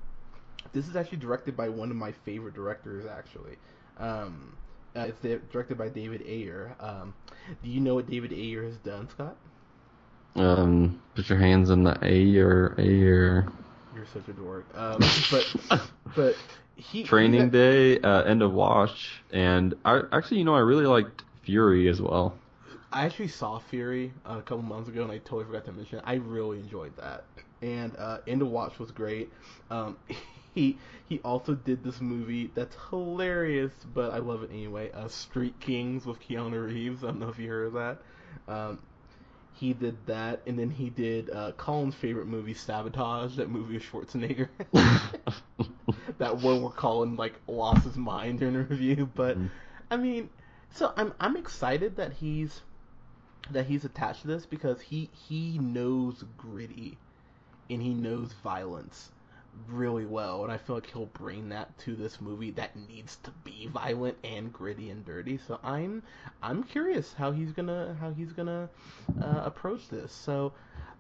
this 0.74 0.88
is 0.88 0.96
actually 0.96 1.18
directed 1.18 1.56
by 1.56 1.70
one 1.70 1.90
of 1.90 1.96
my 1.96 2.14
favorite 2.26 2.54
directors, 2.54 3.06
actually. 3.06 3.58
Um, 3.98 4.56
uh, 4.96 5.08
it's 5.08 5.22
directed 5.52 5.78
by 5.78 5.90
David 5.90 6.22
Ayer. 6.26 6.76
Um, 6.80 7.14
do 7.64 7.70
you 7.70 7.80
know 7.80 7.96
what 7.96 8.10
David 8.10 8.34
Ayer 8.34 8.64
has 8.64 8.78
done, 8.78 9.08
Scott? 9.10 9.36
Um, 10.36 11.02
put 11.16 11.30
your 11.30 11.38
hands 11.38 11.70
in 11.70 11.84
the 11.84 11.98
air, 12.04 12.76
air. 12.78 13.48
You're 13.96 14.06
such 14.14 14.28
a 14.28 14.34
dork. 14.34 14.66
Um, 14.76 15.00
but 15.32 15.82
but 16.16 16.36
he 16.80 17.04
Training 17.04 17.44
he's 17.44 17.52
Day, 17.52 18.00
uh, 18.00 18.24
End 18.24 18.42
of 18.42 18.54
Watch, 18.54 19.22
and 19.32 19.76
I 19.84 20.02
actually, 20.12 20.40
you 20.40 20.46
know, 20.46 20.56
I 20.56 20.60
really 20.60 20.86
liked 20.86 21.24
Fury 21.44 21.88
as 21.90 22.02
well. 22.02 22.36
I 22.92 23.06
actually 23.06 23.28
saw 23.28 23.60
Fury 23.60 24.14
uh, 24.26 24.38
a 24.40 24.42
couple 24.42 24.64
months 24.64 24.90
ago, 24.90 25.04
and 25.04 25.12
I 25.12 25.20
totally 25.20 25.46
forgot 25.46 25.66
to 25.66 25.72
mention. 25.74 26.00
It. 26.00 26.06
I 26.08 26.16
really 26.16 26.60
enjoyed 26.60 26.96
that, 26.98 27.26
and 27.62 27.96
uh, 27.98 28.20
End 28.28 28.42
of 28.42 28.48
Watch 28.48 28.80
was 28.80 28.92
great. 28.92 29.32
Um, 29.70 29.98
he 30.56 30.78
he 31.08 31.20
also 31.20 31.54
did 31.54 31.84
this 31.84 32.02
movie 32.02 32.52
that's 32.56 32.76
hilarious, 32.90 33.74
but 33.94 34.12
I 34.12 34.20
love 34.20 34.44
it 34.44 34.50
anyway. 34.52 34.92
Uh, 34.92 35.08
Street 35.08 35.60
Kings 35.60 36.06
with 36.06 36.20
Keanu 36.22 36.66
Reeves. 36.66 37.04
I 37.04 37.08
don't 37.08 37.20
know 37.20 37.30
if 37.30 37.38
you 37.38 37.50
heard 37.50 37.68
of 37.68 37.74
that. 37.74 37.98
Um, 38.48 38.80
he 39.60 39.74
did 39.74 40.06
that, 40.08 40.42
and 40.48 40.58
then 40.58 40.70
he 40.70 40.90
did 40.90 41.30
uh, 41.30 41.52
Colin's 41.54 41.96
favorite 41.96 42.28
movie, 42.28 42.54
Sabotage. 42.54 43.36
That 43.38 43.50
movie 43.50 43.74
with 43.76 43.84
Schwarzenegger. 43.84 44.50
that 46.18 46.38
one 46.38 46.62
where 46.62 46.72
Colin 46.72 47.16
like 47.16 47.34
lost 47.48 47.84
his 47.84 47.98
mind 47.98 48.40
during 48.40 48.56
a 48.56 48.60
review. 48.64 49.10
But 49.16 49.38
Mhm. 49.38 49.50
I 49.92 49.98
mean, 49.98 50.30
so 50.72 50.94
I'm 50.96 51.14
I'm 51.20 51.36
excited 51.38 51.96
that 51.98 52.14
he's 52.14 52.62
that 53.52 53.66
he's 53.66 53.86
attached 53.86 54.22
to 54.22 54.28
this 54.28 54.46
because 54.46 54.82
he 54.82 55.10
he 55.14 55.58
knows 55.60 56.24
gritty 56.38 56.98
and 57.70 57.82
he 57.82 57.94
knows 57.94 58.34
violence 58.34 59.12
really 59.68 60.06
well 60.06 60.44
and 60.44 60.52
I 60.52 60.58
feel 60.58 60.76
like 60.76 60.92
he'll 60.92 61.06
bring 61.08 61.50
that 61.50 61.78
to 61.80 61.96
this 61.96 62.22
movie 62.22 62.52
that 62.52 62.76
needs 62.88 63.18
to 63.24 63.32
be 63.44 63.68
violent 63.68 64.18
and 64.24 64.52
gritty 64.52 64.90
and 64.90 65.06
dirty 65.06 65.40
so 65.48 65.60
I'm 65.64 66.04
I'm 66.42 66.64
curious 66.64 67.14
how 67.14 67.32
he's 67.32 67.52
gonna 67.52 67.96
how 68.00 68.12
he's 68.12 68.32
gonna 68.32 68.70
uh, 69.22 69.42
approach 69.46 69.90
this 69.90 70.12
so 70.12 70.54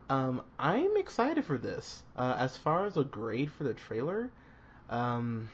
um, 0.09 0.41
I'm 0.57 0.97
excited 0.97 1.45
for 1.45 1.57
this 1.57 2.03
uh, 2.17 2.35
as 2.37 2.57
far 2.57 2.85
as 2.85 2.97
a 2.97 3.03
grade 3.03 3.51
for 3.51 3.63
the 3.63 3.73
trailer 3.73 4.29
um, 4.89 5.49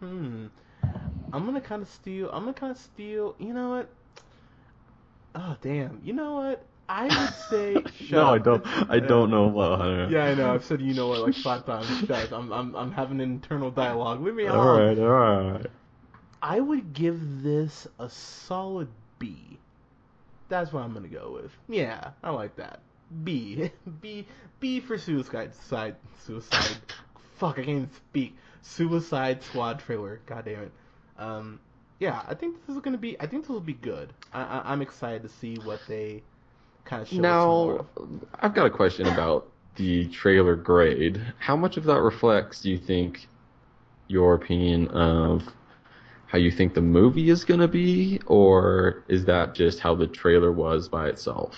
hmm 0.00 0.46
I'm 1.32 1.44
gonna 1.44 1.60
kind 1.60 1.82
of 1.82 1.88
steal. 1.88 2.30
I'm 2.30 2.42
gonna 2.44 2.54
kind 2.54 2.72
of 2.72 2.78
steal. 2.78 3.34
You 3.38 3.52
know 3.52 3.70
what? 3.70 3.88
Oh 5.34 5.56
damn. 5.60 6.00
You 6.04 6.12
know 6.12 6.34
what? 6.36 6.64
I 6.88 7.04
would 7.04 7.34
say. 7.50 7.74
shut 7.98 8.10
no, 8.10 8.34
I 8.34 8.38
don't. 8.38 8.90
I 8.90 8.98
don't 9.00 9.30
know 9.30 9.48
about 9.48 9.80
Hunter. 9.80 10.08
Yeah, 10.10 10.24
I 10.26 10.34
know. 10.34 10.54
I've 10.54 10.64
said 10.64 10.80
you 10.80 10.94
know 10.94 11.08
what 11.08 11.20
like 11.20 11.34
five 11.36 11.66
times. 11.66 11.86
Shut. 12.06 12.32
I'm 12.32 12.52
I'm 12.52 12.74
I'm 12.76 12.92
having 12.92 13.20
an 13.20 13.30
internal 13.30 13.70
dialogue. 13.70 14.22
Leave 14.22 14.34
me 14.34 14.46
All 14.46 14.56
alone. 14.56 14.88
right, 14.88 14.98
all 14.98 15.50
right. 15.52 15.66
I 16.42 16.60
would 16.60 16.92
give 16.92 17.42
this 17.42 17.86
a 17.98 18.08
solid 18.08 18.88
B. 19.18 19.58
That's 20.48 20.72
what 20.72 20.82
I'm 20.84 20.92
gonna 20.94 21.08
go 21.08 21.32
with. 21.42 21.50
Yeah, 21.68 22.10
I 22.22 22.30
like 22.30 22.56
that. 22.56 22.80
B. 23.24 23.70
B. 24.00 24.26
B 24.60 24.80
for 24.80 24.98
Suicide 24.98 25.54
Side. 25.54 25.96
Suicide. 26.24 26.78
Fuck, 27.36 27.58
I 27.58 27.64
can't 27.64 27.68
even 27.68 27.90
speak. 27.90 28.36
Suicide 28.62 29.42
Squad 29.42 29.80
trailer. 29.80 30.20
God 30.26 30.44
damn 30.44 30.62
it. 30.62 30.72
Um, 31.18 31.60
yeah, 31.98 32.22
I 32.28 32.34
think 32.34 32.64
this 32.66 32.76
is 32.76 32.82
gonna 32.82 32.98
be. 32.98 33.18
I 33.20 33.26
think 33.26 33.42
this 33.42 33.50
will 33.50 33.60
be 33.60 33.74
good. 33.74 34.12
I, 34.32 34.42
I 34.42 34.72
I'm 34.72 34.82
excited 34.82 35.22
to 35.22 35.28
see 35.28 35.56
what 35.56 35.80
they 35.88 36.22
kind 36.86 37.02
of. 37.02 37.12
Now. 37.12 37.86
I've 38.40 38.54
got 38.54 38.66
a 38.66 38.70
question 38.70 39.06
about 39.06 39.48
the 39.76 40.06
trailer 40.08 40.56
grade. 40.56 41.20
How 41.38 41.56
much 41.56 41.76
of 41.76 41.84
that 41.84 42.00
reflects, 42.00 42.62
do 42.62 42.70
you 42.70 42.78
think, 42.78 43.28
your 44.08 44.34
opinion 44.34 44.88
of 44.88 45.42
how 46.26 46.38
you 46.38 46.50
think 46.50 46.74
the 46.74 46.80
movie 46.80 47.30
is 47.30 47.44
going 47.44 47.60
to 47.60 47.68
be, 47.68 48.20
or 48.26 49.04
is 49.08 49.24
that 49.26 49.54
just 49.54 49.80
how 49.80 49.94
the 49.94 50.06
trailer 50.06 50.52
was 50.52 50.88
by 50.88 51.08
itself? 51.08 51.54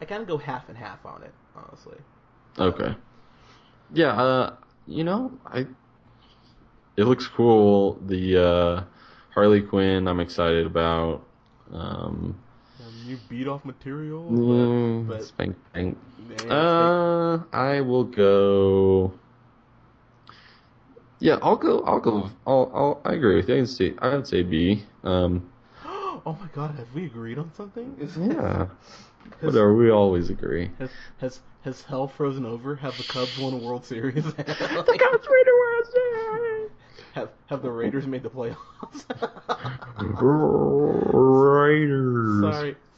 I 0.00 0.04
kind 0.04 0.22
of 0.22 0.28
go 0.28 0.38
half 0.38 0.68
and 0.68 0.76
half 0.76 1.04
on 1.04 1.22
it, 1.22 1.32
honestly. 1.54 1.96
Okay. 2.58 2.94
Yeah, 3.92 4.12
uh, 4.12 4.56
you 4.86 5.04
know, 5.04 5.32
I. 5.46 5.66
It 6.96 7.04
looks 7.04 7.26
cool. 7.26 7.98
The 8.06 8.42
uh, 8.42 8.84
Harley 9.34 9.60
Quinn, 9.60 10.08
I'm 10.08 10.20
excited 10.20 10.66
about. 10.66 11.26
Um, 11.72 12.40
you 13.06 13.18
beat 13.28 13.46
off 13.48 13.64
material. 13.64 14.30
mm, 14.30 15.08
but- 15.08 15.24
spank, 15.24 15.56
Uh, 16.50 17.38
I 17.52 17.80
will 17.80 18.04
go. 18.04 19.12
Yeah, 21.18 21.38
I'll 21.40 21.56
go. 21.56 21.80
I'll 21.80 22.00
go. 22.00 22.30
I'll. 22.46 22.70
I'll 22.74 23.00
I 23.04 23.14
agree 23.14 23.36
with 23.36 23.48
you. 23.48 23.56
I'd 23.56 23.68
say. 23.68 23.94
I 23.98 24.08
would 24.16 24.26
say 24.26 24.42
B. 24.42 24.84
Um. 25.02 25.50
oh 25.84 26.36
my 26.38 26.48
god, 26.54 26.74
have 26.76 26.92
we 26.94 27.06
agreed 27.06 27.38
on 27.38 27.50
something? 27.54 27.96
Is, 27.98 28.16
Yeah. 28.16 28.66
Has, 29.40 29.46
Whatever. 29.54 29.74
We 29.74 29.90
always 29.90 30.30
agree. 30.30 30.70
Has, 30.78 30.90
has 31.18 31.40
has 31.62 31.82
hell 31.82 32.06
frozen 32.06 32.44
over? 32.46 32.76
Have 32.76 32.96
the 32.96 33.02
Cubs 33.04 33.36
won 33.38 33.54
a 33.54 33.56
World 33.56 33.84
Series? 33.84 34.24
The 34.36 34.44
Cubs 34.44 35.26
Raider 35.28 35.56
World 35.58 35.86
Series. 35.92 36.70
Have 37.14 37.30
have 37.46 37.62
the 37.62 37.70
Raiders 37.70 38.06
made 38.06 38.22
the 38.22 38.30
playoffs? 38.30 39.04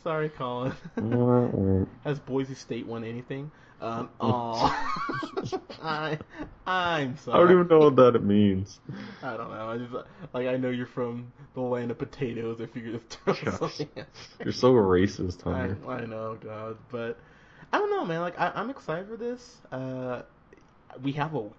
Sorry, 0.08 0.30
Colin. 0.30 1.86
Has 2.02 2.18
Boise 2.18 2.54
State 2.54 2.86
won 2.86 3.04
anything? 3.04 3.50
Um, 3.78 4.08
oh, 4.18 4.74
I, 5.82 6.18
I'm 6.66 7.18
sorry. 7.18 7.36
I 7.36 7.40
don't 7.42 7.52
even 7.52 7.68
know 7.68 7.90
what 7.90 7.96
that 7.96 8.24
means. 8.24 8.80
I 9.22 9.36
don't 9.36 9.50
know. 9.50 9.68
I 9.68 9.76
just 9.76 9.92
like 10.32 10.46
I 10.46 10.56
know 10.56 10.70
you're 10.70 10.86
from 10.86 11.30
the 11.52 11.60
land 11.60 11.90
of 11.90 11.98
potatoes. 11.98 12.58
I 12.58 12.66
figured 12.66 12.98
just 13.06 13.20
throw 13.42 13.68
something. 13.68 13.88
You're 14.42 14.54
so 14.54 14.72
racist, 14.72 15.46
I, 15.46 15.58
Hunter. 15.58 15.78
I 15.86 16.06
know, 16.06 16.38
God, 16.42 16.78
but 16.90 17.18
I 17.70 17.76
don't 17.76 17.90
know, 17.90 18.06
man. 18.06 18.22
Like 18.22 18.40
I, 18.40 18.50
I'm 18.54 18.70
excited 18.70 19.08
for 19.08 19.18
this. 19.18 19.58
Uh, 19.70 20.22
we 21.02 21.12
have 21.12 21.34
a 21.34 21.50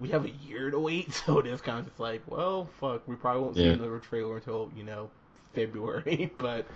we 0.00 0.08
have 0.08 0.24
a 0.24 0.30
year 0.30 0.70
to 0.70 0.78
wait, 0.80 1.12
so 1.26 1.40
it 1.40 1.46
is 1.46 1.60
kind 1.60 1.80
of 1.80 1.84
just 1.88 2.00
like, 2.00 2.22
well, 2.26 2.70
fuck, 2.80 3.06
we 3.06 3.16
probably 3.16 3.42
won't 3.42 3.56
see 3.56 3.64
Yeah. 3.66 3.72
another 3.72 3.98
trailer 3.98 4.36
until 4.38 4.72
you 4.74 4.82
know 4.84 5.10
February. 5.54 6.32
but 6.38 6.66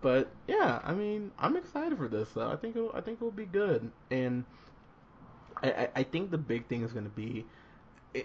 but 0.00 0.30
yeah, 0.48 0.80
I 0.82 0.92
mean, 0.92 1.30
I'm 1.38 1.56
excited 1.56 1.98
for 1.98 2.08
this. 2.08 2.28
Though. 2.34 2.50
I 2.50 2.56
think 2.56 2.76
it'll, 2.76 2.92
I 2.92 3.00
think 3.00 3.18
it'll 3.18 3.30
be 3.30 3.46
good, 3.46 3.90
and 4.10 4.44
I, 5.62 5.70
I, 5.70 5.88
I 5.96 6.02
think 6.02 6.30
the 6.30 6.38
big 6.38 6.66
thing 6.66 6.82
is 6.82 6.92
going 6.92 7.04
to 7.04 7.10
be, 7.10 7.46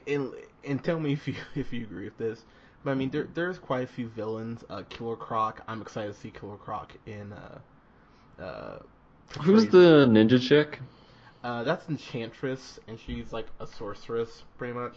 and 0.07 0.33
and 0.63 0.83
tell 0.83 0.99
me 0.99 1.13
if 1.13 1.27
you 1.27 1.35
if 1.55 1.73
you 1.73 1.83
agree 1.83 2.05
with 2.05 2.17
this. 2.17 2.43
But 2.83 2.91
I 2.91 2.93
mean, 2.95 3.09
there 3.09 3.27
there's 3.33 3.57
quite 3.57 3.83
a 3.83 3.87
few 3.87 4.07
villains. 4.09 4.63
Uh, 4.69 4.83
Killer 4.89 5.15
Croc. 5.15 5.61
I'm 5.67 5.81
excited 5.81 6.13
to 6.13 6.19
see 6.19 6.31
Killer 6.31 6.57
Croc 6.57 6.93
in. 7.05 7.33
Uh, 7.33 8.41
uh, 8.41 8.79
Who's 9.41 9.67
the 9.67 10.05
ninja 10.07 10.39
chick? 10.39 10.79
Uh, 11.43 11.63
that's 11.63 11.87
Enchantress, 11.89 12.79
and 12.87 12.99
she's 12.99 13.31
like 13.31 13.47
a 13.59 13.67
sorceress, 13.67 14.43
pretty 14.57 14.73
much. 14.73 14.95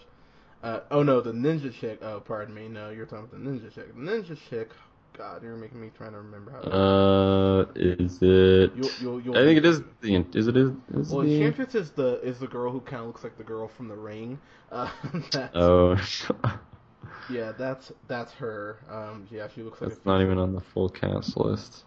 Uh, 0.63 0.81
oh 0.91 1.03
no, 1.03 1.21
the 1.21 1.33
ninja 1.33 1.73
chick. 1.73 1.99
Oh, 2.03 2.21
pardon 2.21 2.55
me. 2.55 2.69
No, 2.69 2.91
you're 2.91 3.07
talking 3.07 3.27
about 3.27 3.33
the 3.33 3.51
ninja 3.51 3.73
chick. 3.73 3.95
The 3.95 4.01
ninja 4.01 4.39
chick. 4.49 4.71
God, 5.19 5.43
you're 5.43 5.57
making 5.57 5.81
me 5.81 5.91
trying 5.99 6.13
to 6.13 6.19
remember 6.19 6.53
how. 6.53 6.59
Uh, 6.71 7.67
is 7.75 8.19
it? 8.23 8.71
You'll, 8.77 8.91
you'll, 9.01 9.21
you'll 9.21 9.37
I 9.37 9.41
think 9.43 9.59
it 9.59 9.67
is 9.67 9.81
the. 10.01 10.15
Is 10.33 10.47
it 10.47 10.57
is, 10.57 10.71
is 10.95 11.11
Well, 11.11 11.27
the? 11.27 11.43
Enchantress 11.43 11.75
is 11.75 11.91
the 11.91 12.21
is 12.23 12.39
the 12.39 12.47
girl 12.47 12.71
who 12.71 12.81
kind 12.81 13.01
of 13.01 13.09
looks 13.09 13.25
like 13.25 13.37
the 13.37 13.43
girl 13.43 13.67
from 13.67 13.89
The 13.89 13.97
Ring. 13.97 14.39
Uh, 14.71 14.89
Oh, 15.55 15.97
yeah, 17.31 17.53
that's 17.59 17.91
that's 18.07 18.33
her. 18.35 18.77
Um, 18.91 19.27
yeah, 19.31 19.49
she 19.55 19.63
looks 19.63 19.81
like 19.81 19.91
that's 19.91 20.05
a 20.05 20.09
not 20.09 20.21
even 20.21 20.37
on 20.39 20.53
the 20.55 20.61
full 20.61 20.91
cast 20.91 21.37
list. 21.39 21.85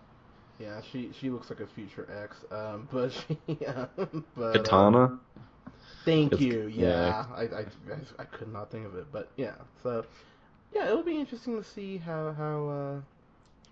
Yeah, 0.59 0.81
she 0.91 1.11
she 1.17 1.29
looks 1.29 1.49
like 1.51 1.59
a 1.59 1.67
future 1.67 2.07
ex. 2.23 2.37
Um, 2.51 2.89
but 2.91 3.11
she, 3.13 3.37
yeah, 3.47 3.85
but 4.35 4.43
uh, 4.43 4.51
Katana. 4.53 5.19
Thank 6.05 6.33
It's- 6.33 6.41
you. 6.41 6.67
Yeah, 6.67 6.87
yeah. 6.87 7.25
I, 7.35 7.41
I, 7.41 7.59
I, 7.59 7.65
I 8.19 8.25
could 8.25 8.51
not 8.51 8.71
think 8.71 8.87
of 8.87 8.95
it, 8.95 9.05
but 9.11 9.29
yeah. 9.37 9.53
So, 9.83 10.03
yeah, 10.73 10.87
it'll 10.87 11.03
be 11.03 11.19
interesting 11.19 11.55
to 11.55 11.63
see 11.63 11.97
how 11.97 12.33
how. 12.33 13.03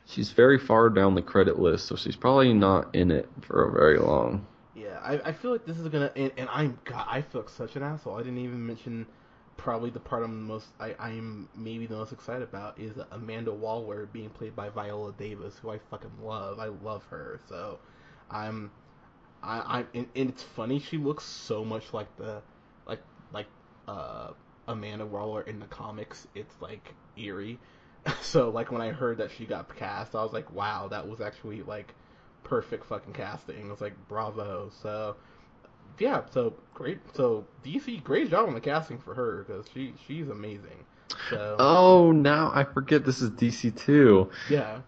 She's 0.09 0.31
very 0.31 0.59
far 0.59 0.89
down 0.89 1.15
the 1.15 1.21
credit 1.21 1.59
list, 1.59 1.87
so 1.87 1.95
she's 1.95 2.17
probably 2.17 2.53
not 2.53 2.95
in 2.95 3.11
it 3.11 3.29
for 3.41 3.69
very 3.71 3.99
long. 3.99 4.47
yeah, 4.73 4.99
I, 5.03 5.29
I 5.29 5.33
feel 5.33 5.51
like 5.51 5.65
this 5.65 5.79
is 5.79 5.87
gonna 5.89 6.11
and, 6.15 6.31
and 6.37 6.49
I'm 6.51 6.79
God, 6.85 7.05
I 7.09 7.21
feel 7.21 7.41
like 7.41 7.49
such 7.49 7.75
an 7.75 7.83
asshole. 7.83 8.15
I 8.15 8.19
didn't 8.23 8.39
even 8.39 8.65
mention 8.65 9.07
probably 9.57 9.89
the 9.89 9.99
part 9.99 10.23
I'm 10.23 10.43
most 10.43 10.67
I 10.79 10.95
I'm 10.99 11.49
maybe 11.55 11.87
the 11.87 11.95
most 11.97 12.13
excited 12.13 12.43
about 12.43 12.79
is 12.79 12.93
Amanda 13.11 13.53
Waller 13.53 14.07
being 14.07 14.29
played 14.29 14.55
by 14.55 14.69
Viola 14.69 15.13
Davis, 15.17 15.57
who 15.61 15.71
I 15.71 15.79
fucking 15.91 16.11
love. 16.23 16.59
I 16.59 16.67
love 16.67 17.03
her. 17.09 17.39
So, 17.49 17.79
I'm 18.31 18.71
I 19.43 19.59
I 19.59 19.85
and, 19.95 20.07
and 20.15 20.29
it's 20.29 20.43
funny 20.43 20.79
she 20.79 20.97
looks 20.97 21.25
so 21.25 21.65
much 21.65 21.93
like 21.93 22.15
the 22.17 22.41
like 22.87 23.01
like 23.33 23.47
uh 23.87 24.31
Amanda 24.67 25.05
Waller 25.05 25.41
in 25.43 25.59
the 25.59 25.67
comics. 25.67 26.27
It's 26.35 26.55
like 26.61 26.93
eerie. 27.17 27.59
so 28.21 28.49
like 28.49 28.71
when 28.71 28.81
I 28.81 28.91
heard 28.91 29.17
that 29.17 29.31
she 29.31 29.45
got 29.45 29.73
cast, 29.75 30.15
I 30.15 30.23
was 30.23 30.33
like, 30.33 30.51
wow, 30.53 30.87
that 30.89 31.07
was 31.07 31.21
actually 31.21 31.61
like 31.63 31.93
perfect 32.43 32.85
fucking 32.85 33.13
casting. 33.13 33.67
I 33.67 33.71
was 33.71 33.81
like, 33.81 33.95
bravo. 34.07 34.69
So 34.81 35.15
yeah, 35.99 36.23
so 36.31 36.53
great. 36.73 36.99
So 37.15 37.45
DC, 37.63 37.99
great 37.99 38.29
job 38.29 38.47
on 38.47 38.53
the 38.55 38.61
casting 38.61 38.99
for 38.99 39.13
her 39.15 39.43
because 39.47 39.67
she 39.73 39.93
she's 40.07 40.29
amazing. 40.29 40.85
So 41.29 41.61
Oh, 41.61 42.11
now 42.11 42.51
I 42.53 42.63
forget 42.63 43.05
this 43.05 43.21
is 43.21 43.29
DC 43.31 43.71
two. 43.71 44.29
yeah, 44.47 44.81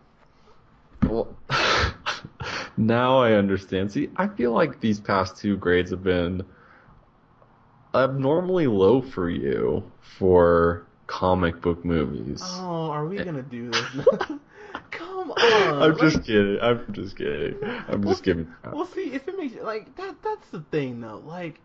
Well, 1.04 1.36
now 2.78 3.20
I 3.20 3.34
understand. 3.34 3.92
See, 3.92 4.10
I 4.16 4.28
feel 4.28 4.52
like 4.52 4.80
these 4.80 5.00
past 5.00 5.38
two 5.38 5.58
grades 5.58 5.92
have 5.92 6.04
been 6.04 6.44
abnormally 7.94 8.68
low 8.68 9.02
for 9.02 9.30
you 9.30 9.92
for 10.02 10.86
comic 11.12 11.62
book 11.62 11.84
movies. 11.84 12.42
Oh, 12.44 12.90
are 12.90 13.06
we 13.06 13.20
eh. 13.20 13.24
gonna 13.24 13.42
do 13.42 13.70
this? 13.70 13.86
Come 14.92 15.32
on. 15.32 15.84
I'm 15.84 16.00
just 16.00 16.24
kidding. 16.24 16.58
I'm 16.62 16.86
just 16.94 17.18
kidding. 17.18 17.58
I'm 17.64 18.02
Well, 18.02 18.14
just 18.14 18.24
giving. 18.24 18.48
Well, 18.72 18.86
see, 18.86 19.12
if 19.14 19.28
it 19.28 19.38
makes 19.38 19.56
like 19.62 19.96
that, 19.98 20.16
that's 20.24 20.50
the 20.52 20.62
thing 20.72 21.02
though. 21.02 21.22
Like, 21.26 21.60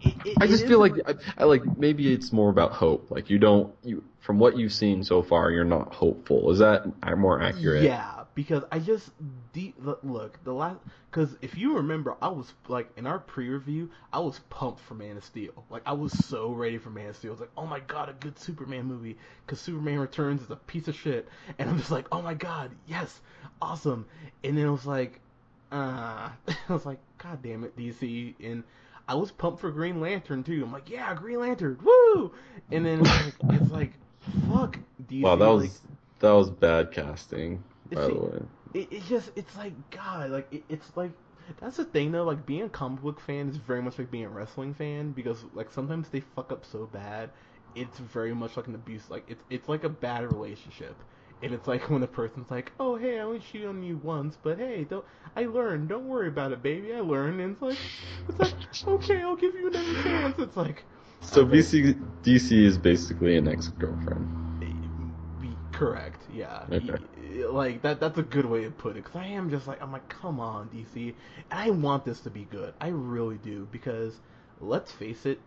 it, 0.00 0.14
it, 0.24 0.36
I 0.40 0.46
just 0.46 0.66
feel 0.66 0.80
like 0.80 0.94
I, 1.06 1.14
I 1.38 1.44
like 1.44 1.62
maybe 1.78 2.12
it's 2.12 2.32
more 2.32 2.50
about 2.50 2.72
hope. 2.72 3.10
Like 3.10 3.30
you 3.30 3.38
don't 3.38 3.72
you 3.84 4.02
from 4.20 4.38
what 4.38 4.56
you've 4.56 4.72
seen 4.72 5.04
so 5.04 5.22
far, 5.22 5.50
you're 5.50 5.64
not 5.64 5.94
hopeful. 5.94 6.50
Is 6.50 6.58
that 6.58 6.84
more 7.16 7.40
accurate? 7.40 7.84
Yeah, 7.84 8.21
because 8.34 8.64
I 8.72 8.78
just 8.78 9.10
de- 9.52 9.74
look, 9.78 10.42
the 10.44 10.52
last 10.52 10.78
because 11.10 11.36
if 11.42 11.56
you 11.56 11.76
remember, 11.76 12.16
I 12.22 12.28
was 12.28 12.52
like 12.68 12.88
in 12.96 13.06
our 13.06 13.18
pre-review, 13.18 13.90
I 14.12 14.20
was 14.20 14.38
pumped 14.50 14.80
for 14.80 14.94
Man 14.94 15.16
of 15.16 15.24
Steel. 15.24 15.64
Like 15.70 15.82
I 15.84 15.92
was 15.92 16.12
so 16.26 16.52
ready 16.52 16.78
for 16.78 16.90
Man 16.90 17.08
of 17.08 17.16
Steel. 17.16 17.30
I 17.30 17.32
was 17.32 17.40
like, 17.40 17.50
oh 17.56 17.66
my 17.66 17.80
god, 17.80 18.08
a 18.08 18.14
good 18.14 18.38
Superman 18.38 18.86
movie 18.86 19.18
because 19.44 19.60
Superman 19.60 19.98
Returns 19.98 20.42
is 20.42 20.50
a 20.50 20.56
piece 20.56 20.88
of 20.88 20.94
shit, 20.94 21.28
and 21.58 21.68
I'm 21.68 21.78
just 21.78 21.90
like, 21.90 22.06
oh 22.12 22.22
my 22.22 22.34
god, 22.34 22.70
yes, 22.86 23.20
awesome. 23.60 24.06
And 24.42 24.56
then 24.56 24.66
it 24.66 24.70
was 24.70 24.86
like, 24.86 25.20
uh, 25.70 26.30
I 26.68 26.72
was 26.72 26.86
like, 26.86 26.98
god 27.18 27.42
damn 27.42 27.64
it, 27.64 27.76
DC, 27.76 28.34
and 28.42 28.64
I 29.06 29.14
was 29.14 29.30
pumped 29.30 29.60
for 29.60 29.70
Green 29.70 30.00
Lantern 30.00 30.42
too. 30.42 30.62
I'm 30.64 30.72
like, 30.72 30.88
yeah, 30.88 31.14
Green 31.14 31.40
Lantern, 31.40 31.78
woo! 31.82 32.32
And 32.70 32.86
then 32.86 33.00
it's 33.00 33.10
like, 33.10 33.60
it's 33.60 33.70
like 33.70 33.92
fuck 34.50 34.78
DC. 35.10 35.22
Wow, 35.22 35.36
that 35.36 35.48
was 35.48 35.62
like, 35.64 35.72
that 36.20 36.32
was 36.32 36.50
bad 36.50 36.92
casting. 36.92 37.62
By 37.94 38.02
See, 38.02 38.08
the 38.08 38.20
way. 38.20 38.38
it, 38.74 38.92
it 38.92 39.04
just 39.04 39.30
it's 39.36 39.56
like 39.56 39.74
God, 39.90 40.30
like 40.30 40.48
it, 40.52 40.64
it's 40.68 40.96
like 40.96 41.12
that's 41.60 41.76
the 41.76 41.84
thing 41.84 42.12
though. 42.12 42.24
Like 42.24 42.46
being 42.46 42.62
a 42.62 42.68
comic 42.68 43.02
book 43.02 43.20
fan 43.20 43.48
is 43.48 43.56
very 43.56 43.82
much 43.82 43.98
like 43.98 44.10
being 44.10 44.24
a 44.24 44.28
wrestling 44.30 44.74
fan 44.74 45.12
because 45.12 45.44
like 45.54 45.70
sometimes 45.70 46.08
they 46.08 46.20
fuck 46.20 46.52
up 46.52 46.64
so 46.64 46.86
bad. 46.86 47.30
It's 47.74 47.98
very 47.98 48.34
much 48.34 48.56
like 48.56 48.66
an 48.68 48.74
abuse. 48.74 49.10
Like 49.10 49.24
it's 49.28 49.44
it's 49.50 49.68
like 49.68 49.84
a 49.84 49.88
bad 49.88 50.24
relationship. 50.24 51.02
And 51.42 51.52
it's 51.52 51.66
like 51.68 51.90
when 51.90 52.02
a 52.02 52.06
person's 52.08 52.50
like, 52.50 52.72
"Oh, 52.80 52.96
hey, 52.96 53.18
I 53.18 53.22
only 53.22 53.40
cheated 53.40 53.68
on 53.68 53.82
you 53.82 53.96
once, 53.98 54.36
but 54.42 54.58
hey, 54.58 54.84
don't 54.84 55.04
I 55.36 55.44
learned? 55.46 55.88
Don't 55.88 56.06
worry 56.08 56.28
about 56.28 56.52
it, 56.52 56.62
baby. 56.62 56.94
I 56.94 57.00
learned." 57.00 57.40
And 57.40 57.52
it's 57.52 57.62
like, 57.62 57.80
it's 58.28 58.38
like, 58.38 58.54
okay, 58.86 59.20
I'll 59.22 59.36
give 59.36 59.54
you 59.54 59.68
another 59.68 59.94
chance. 59.94 60.38
It's 60.38 60.56
like, 60.56 60.84
So 61.20 61.44
okay. 61.44 61.64
DC 61.64 61.94
DC 62.22 62.64
is 62.64 62.78
basically 62.78 63.36
an 63.36 63.48
ex 63.48 63.68
girlfriend. 63.68 64.28
Correct 65.72 66.20
yeah. 66.32 66.64
Okay. 66.70 66.98
Like 67.46 67.82
that 67.82 68.00
that's 68.00 68.18
a 68.18 68.22
good 68.22 68.46
way 68.46 68.64
to 68.64 68.70
put 68.70 68.92
it 68.96 69.04
because 69.04 69.16
i 69.16 69.26
am 69.26 69.50
just 69.50 69.66
like 69.66 69.82
i'm 69.82 69.92
like 69.92 70.08
come 70.08 70.38
on 70.40 70.68
dc 70.68 70.94
and 70.96 71.14
i 71.50 71.70
want 71.70 72.04
this 72.04 72.20
to 72.20 72.30
be 72.30 72.44
good. 72.50 72.74
I 72.80 72.88
really 72.88 73.38
do 73.38 73.68
because 73.70 74.20
let's 74.60 74.92
face 74.92 75.26
it 75.26 75.40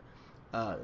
uh 0.54 0.78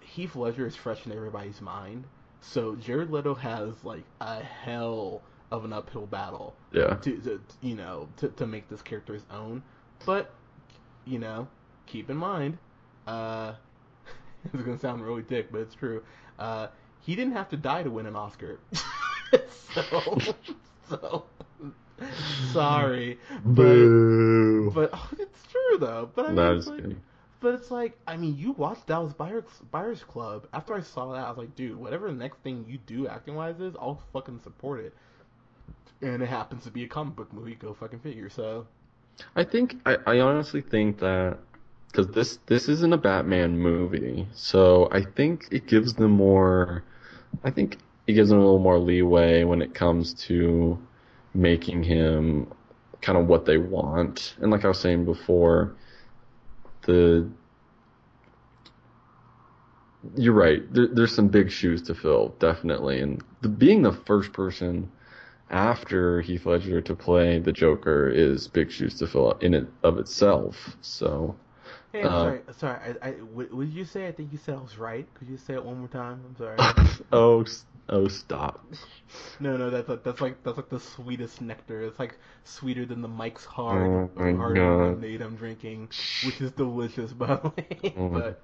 heath 0.00 0.36
ledger 0.36 0.66
is 0.66 0.76
fresh 0.76 1.04
in 1.06 1.12
everybody's 1.12 1.60
mind. 1.60 2.04
So 2.40 2.74
jared 2.76 3.10
leto 3.10 3.34
has 3.34 3.84
like 3.84 4.04
a 4.20 4.40
hell 4.42 5.22
of 5.50 5.64
an 5.64 5.72
uphill 5.72 6.06
battle 6.06 6.54
Yeah. 6.72 6.94
to, 6.96 7.16
to 7.18 7.40
you 7.60 7.74
know 7.74 8.08
to, 8.18 8.28
to 8.28 8.46
make 8.46 8.68
this 8.68 8.82
character 8.82 9.14
his 9.14 9.24
own. 9.30 9.62
But 10.06 10.30
you 11.04 11.18
know 11.18 11.48
keep 11.86 12.10
in 12.10 12.16
mind 12.16 12.58
uh 13.06 13.54
it's 14.44 14.62
gonna 14.62 14.78
sound 14.78 15.02
really 15.04 15.22
dick 15.22 15.50
but 15.50 15.62
it's 15.62 15.74
true 15.74 16.02
uh 16.38 16.68
he 17.02 17.14
didn't 17.14 17.32
have 17.32 17.48
to 17.48 17.56
die 17.56 17.82
to 17.82 17.90
win 17.90 18.06
an 18.06 18.16
oscar 18.16 18.58
so 19.74 20.18
so 20.88 21.24
sorry 22.52 23.18
but 23.44 23.62
Boo. 23.62 24.70
but 24.74 24.90
oh, 24.92 25.08
it's 25.18 25.42
true 25.50 25.78
though 25.78 26.10
but 26.14 26.26
i 26.26 26.28
mean 26.28 26.36
no, 26.36 26.54
it's 26.54 26.66
like, 26.66 26.84
but 27.40 27.54
it's 27.54 27.70
like 27.70 27.98
I 28.06 28.16
mean, 28.16 28.36
you 28.36 28.52
watched 28.52 28.86
Dallas 28.86 29.12
Buyers, 29.12 29.44
Buyers 29.70 30.02
Club. 30.02 30.46
After 30.52 30.74
I 30.74 30.80
saw 30.80 31.12
that, 31.12 31.24
I 31.24 31.28
was 31.28 31.38
like, 31.38 31.54
dude, 31.54 31.76
whatever 31.76 32.08
the 32.08 32.16
next 32.16 32.38
thing 32.38 32.64
you 32.68 32.78
do 32.78 33.06
acting 33.06 33.34
wise 33.34 33.60
is, 33.60 33.74
I'll 33.80 34.02
fucking 34.12 34.40
support 34.40 34.80
it. 34.80 34.94
And 36.02 36.22
it 36.22 36.28
happens 36.28 36.64
to 36.64 36.70
be 36.70 36.84
a 36.84 36.88
comic 36.88 37.16
book 37.16 37.32
movie. 37.32 37.54
Go 37.54 37.74
fucking 37.74 38.00
figure. 38.00 38.28
So 38.28 38.66
I 39.36 39.44
think 39.44 39.76
I, 39.86 39.98
I 40.06 40.20
honestly 40.20 40.60
think 40.60 40.98
that 40.98 41.38
because 41.88 42.08
this 42.08 42.38
this 42.46 42.68
isn't 42.68 42.92
a 42.92 42.98
Batman 42.98 43.58
movie, 43.58 44.28
so 44.32 44.88
I 44.92 45.02
think 45.02 45.48
it 45.50 45.66
gives 45.66 45.94
them 45.94 46.12
more. 46.12 46.84
I 47.44 47.50
think 47.50 47.78
it 48.06 48.12
gives 48.12 48.28
them 48.30 48.38
a 48.38 48.42
little 48.42 48.58
more 48.58 48.78
leeway 48.78 49.44
when 49.44 49.62
it 49.62 49.74
comes 49.74 50.14
to 50.14 50.78
making 51.34 51.82
him 51.82 52.52
kind 53.00 53.18
of 53.18 53.26
what 53.26 53.44
they 53.44 53.58
want. 53.58 54.36
And 54.40 54.50
like 54.50 54.64
I 54.64 54.68
was 54.68 54.80
saying 54.80 55.04
before, 55.04 55.76
the 56.82 57.28
you're 60.16 60.34
right. 60.34 60.72
There, 60.72 60.86
there's 60.86 61.14
some 61.14 61.28
big 61.28 61.50
shoes 61.50 61.82
to 61.82 61.94
fill, 61.94 62.34
definitely. 62.38 63.00
And 63.00 63.22
the, 63.40 63.48
being 63.48 63.82
the 63.82 63.92
first 63.92 64.32
person 64.32 64.90
after 65.50 66.20
Heath 66.20 66.46
Ledger 66.46 66.80
to 66.80 66.94
play 66.94 67.38
the 67.38 67.52
Joker 67.52 68.08
is 68.08 68.48
big 68.48 68.70
shoes 68.70 68.98
to 68.98 69.06
fill 69.06 69.32
in 69.40 69.54
it 69.54 69.66
of 69.82 69.98
itself. 69.98 70.76
So 70.80 71.34
hey, 71.92 72.02
I'm 72.02 72.06
Uh, 72.06 72.22
sorry. 72.22 72.40
Sorry. 72.58 72.96
I, 73.02 73.08
I, 73.08 73.10
what 73.12 73.52
you 73.68 73.84
say? 73.84 74.06
I 74.06 74.12
think 74.12 74.32
you 74.32 74.38
said 74.38 74.56
I 74.56 74.60
was 74.60 74.78
right. 74.78 75.06
Could 75.14 75.28
you 75.28 75.36
say 75.36 75.54
it 75.54 75.64
one 75.64 75.78
more 75.78 75.88
time? 75.88 76.20
I'm 76.26 76.36
sorry. 76.36 76.56
oh 77.12 77.44
oh 77.88 78.08
stop. 78.08 78.64
no, 79.40 79.56
no. 79.56 79.70
That's 79.70 79.88
like, 79.88 80.02
that's 80.02 80.20
like 80.20 80.42
that's 80.44 80.56
like 80.56 80.68
the 80.68 80.80
sweetest 80.80 81.40
nectar. 81.40 81.82
It's 81.82 81.98
like 81.98 82.18
sweeter 82.44 82.86
than 82.86 83.02
the 83.02 83.08
Mike's 83.08 83.44
hard 83.44 84.10
Oh 84.16 84.36
hard 84.36 84.58
lemonade 84.58 85.22
I'm 85.22 85.36
drinking, 85.36 85.88
which 86.24 86.40
is 86.40 86.50
delicious, 86.52 87.12
by 87.14 87.36
the 87.36 87.48
way. 87.56 87.94
Oh 87.96 88.08
but. 88.08 88.40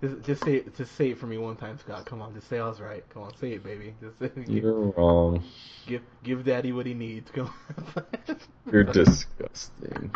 Just, 0.00 0.22
just 0.22 0.44
say 0.44 0.54
it. 0.54 0.76
Just 0.76 0.94
say 0.94 1.10
it 1.10 1.18
for 1.18 1.26
me 1.26 1.38
one 1.38 1.56
time, 1.56 1.76
Scott. 1.78 2.06
Come 2.06 2.22
on, 2.22 2.32
just 2.32 2.48
say 2.48 2.60
I 2.60 2.68
was 2.68 2.80
right. 2.80 3.02
Come 3.10 3.22
on, 3.22 3.36
say 3.38 3.54
it, 3.54 3.64
baby. 3.64 3.94
Just 4.00 4.16
say, 4.20 4.30
You're 4.46 4.92
wrong. 4.92 5.42
Give 5.88 6.02
give 6.22 6.44
Daddy 6.44 6.70
what 6.70 6.86
he 6.86 6.94
needs. 6.94 7.28
Go. 7.32 7.50
You're 8.70 8.84
disgusting. 8.92 10.12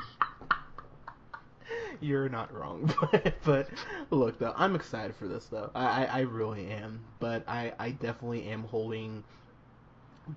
You're 2.02 2.28
not 2.28 2.52
wrong, 2.52 2.92
but, 3.12 3.34
but 3.44 3.68
look 4.10 4.38
though, 4.38 4.52
I'm 4.56 4.74
excited 4.74 5.14
for 5.16 5.28
this 5.28 5.46
though. 5.46 5.70
I, 5.74 6.04
I, 6.04 6.04
I 6.04 6.20
really 6.20 6.68
am, 6.68 7.04
but 7.20 7.48
I, 7.48 7.72
I 7.78 7.90
definitely 7.90 8.44
am 8.48 8.64
holding 8.64 9.24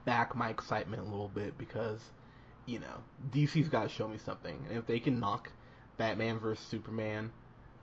back 0.05 0.35
my 0.35 0.49
excitement 0.49 1.01
a 1.01 1.05
little 1.05 1.29
bit 1.29 1.57
because, 1.57 1.99
you 2.65 2.79
know, 2.79 3.03
DC's 3.31 3.69
got 3.69 3.83
to 3.83 3.89
show 3.89 4.07
me 4.07 4.17
something, 4.17 4.57
and 4.69 4.77
if 4.77 4.85
they 4.85 4.99
can 4.99 5.19
knock 5.19 5.49
Batman 5.97 6.39
vs 6.39 6.63
Superman, 6.65 7.31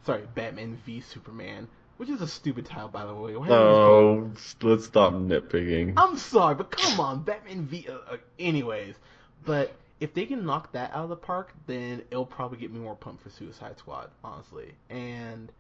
sorry, 0.05 0.23
Batman 0.35 0.79
v 0.85 1.01
Superman, 1.01 1.69
which 1.97 2.09
is 2.09 2.21
a 2.21 2.29
stupid 2.29 2.67
title 2.67 2.89
by 2.89 3.05
the 3.05 3.15
way. 3.15 3.37
Why 3.37 3.49
No, 3.49 4.33
let's 4.63 4.85
stop 4.87 5.13
nitpicking. 5.13 5.95
I'm 5.97 6.17
sorry, 6.17 6.55
but 6.55 6.71
come 6.71 7.01
on, 7.01 7.23
Batman 7.23 7.67
v. 7.67 7.87
Uh, 7.89 8.15
uh, 8.15 8.17
anyways, 8.39 8.97
but 9.45 9.73
if 10.03 10.13
they 10.15 10.27
can 10.27 10.45
knock 10.45 10.73
that 10.73 10.91
out 10.93 11.05
of 11.05 11.09
the 11.11 11.17
park, 11.17 11.53
then 11.67 12.03
it'll 12.11 12.27
probably 12.27 12.59
get 12.59 12.73
me 12.73 12.81
more 12.81 12.97
pumped 12.97 13.23
for 13.23 13.31
Suicide 13.31 13.79
Squad, 13.79 14.11
honestly. 14.25 14.73
And 14.91 15.53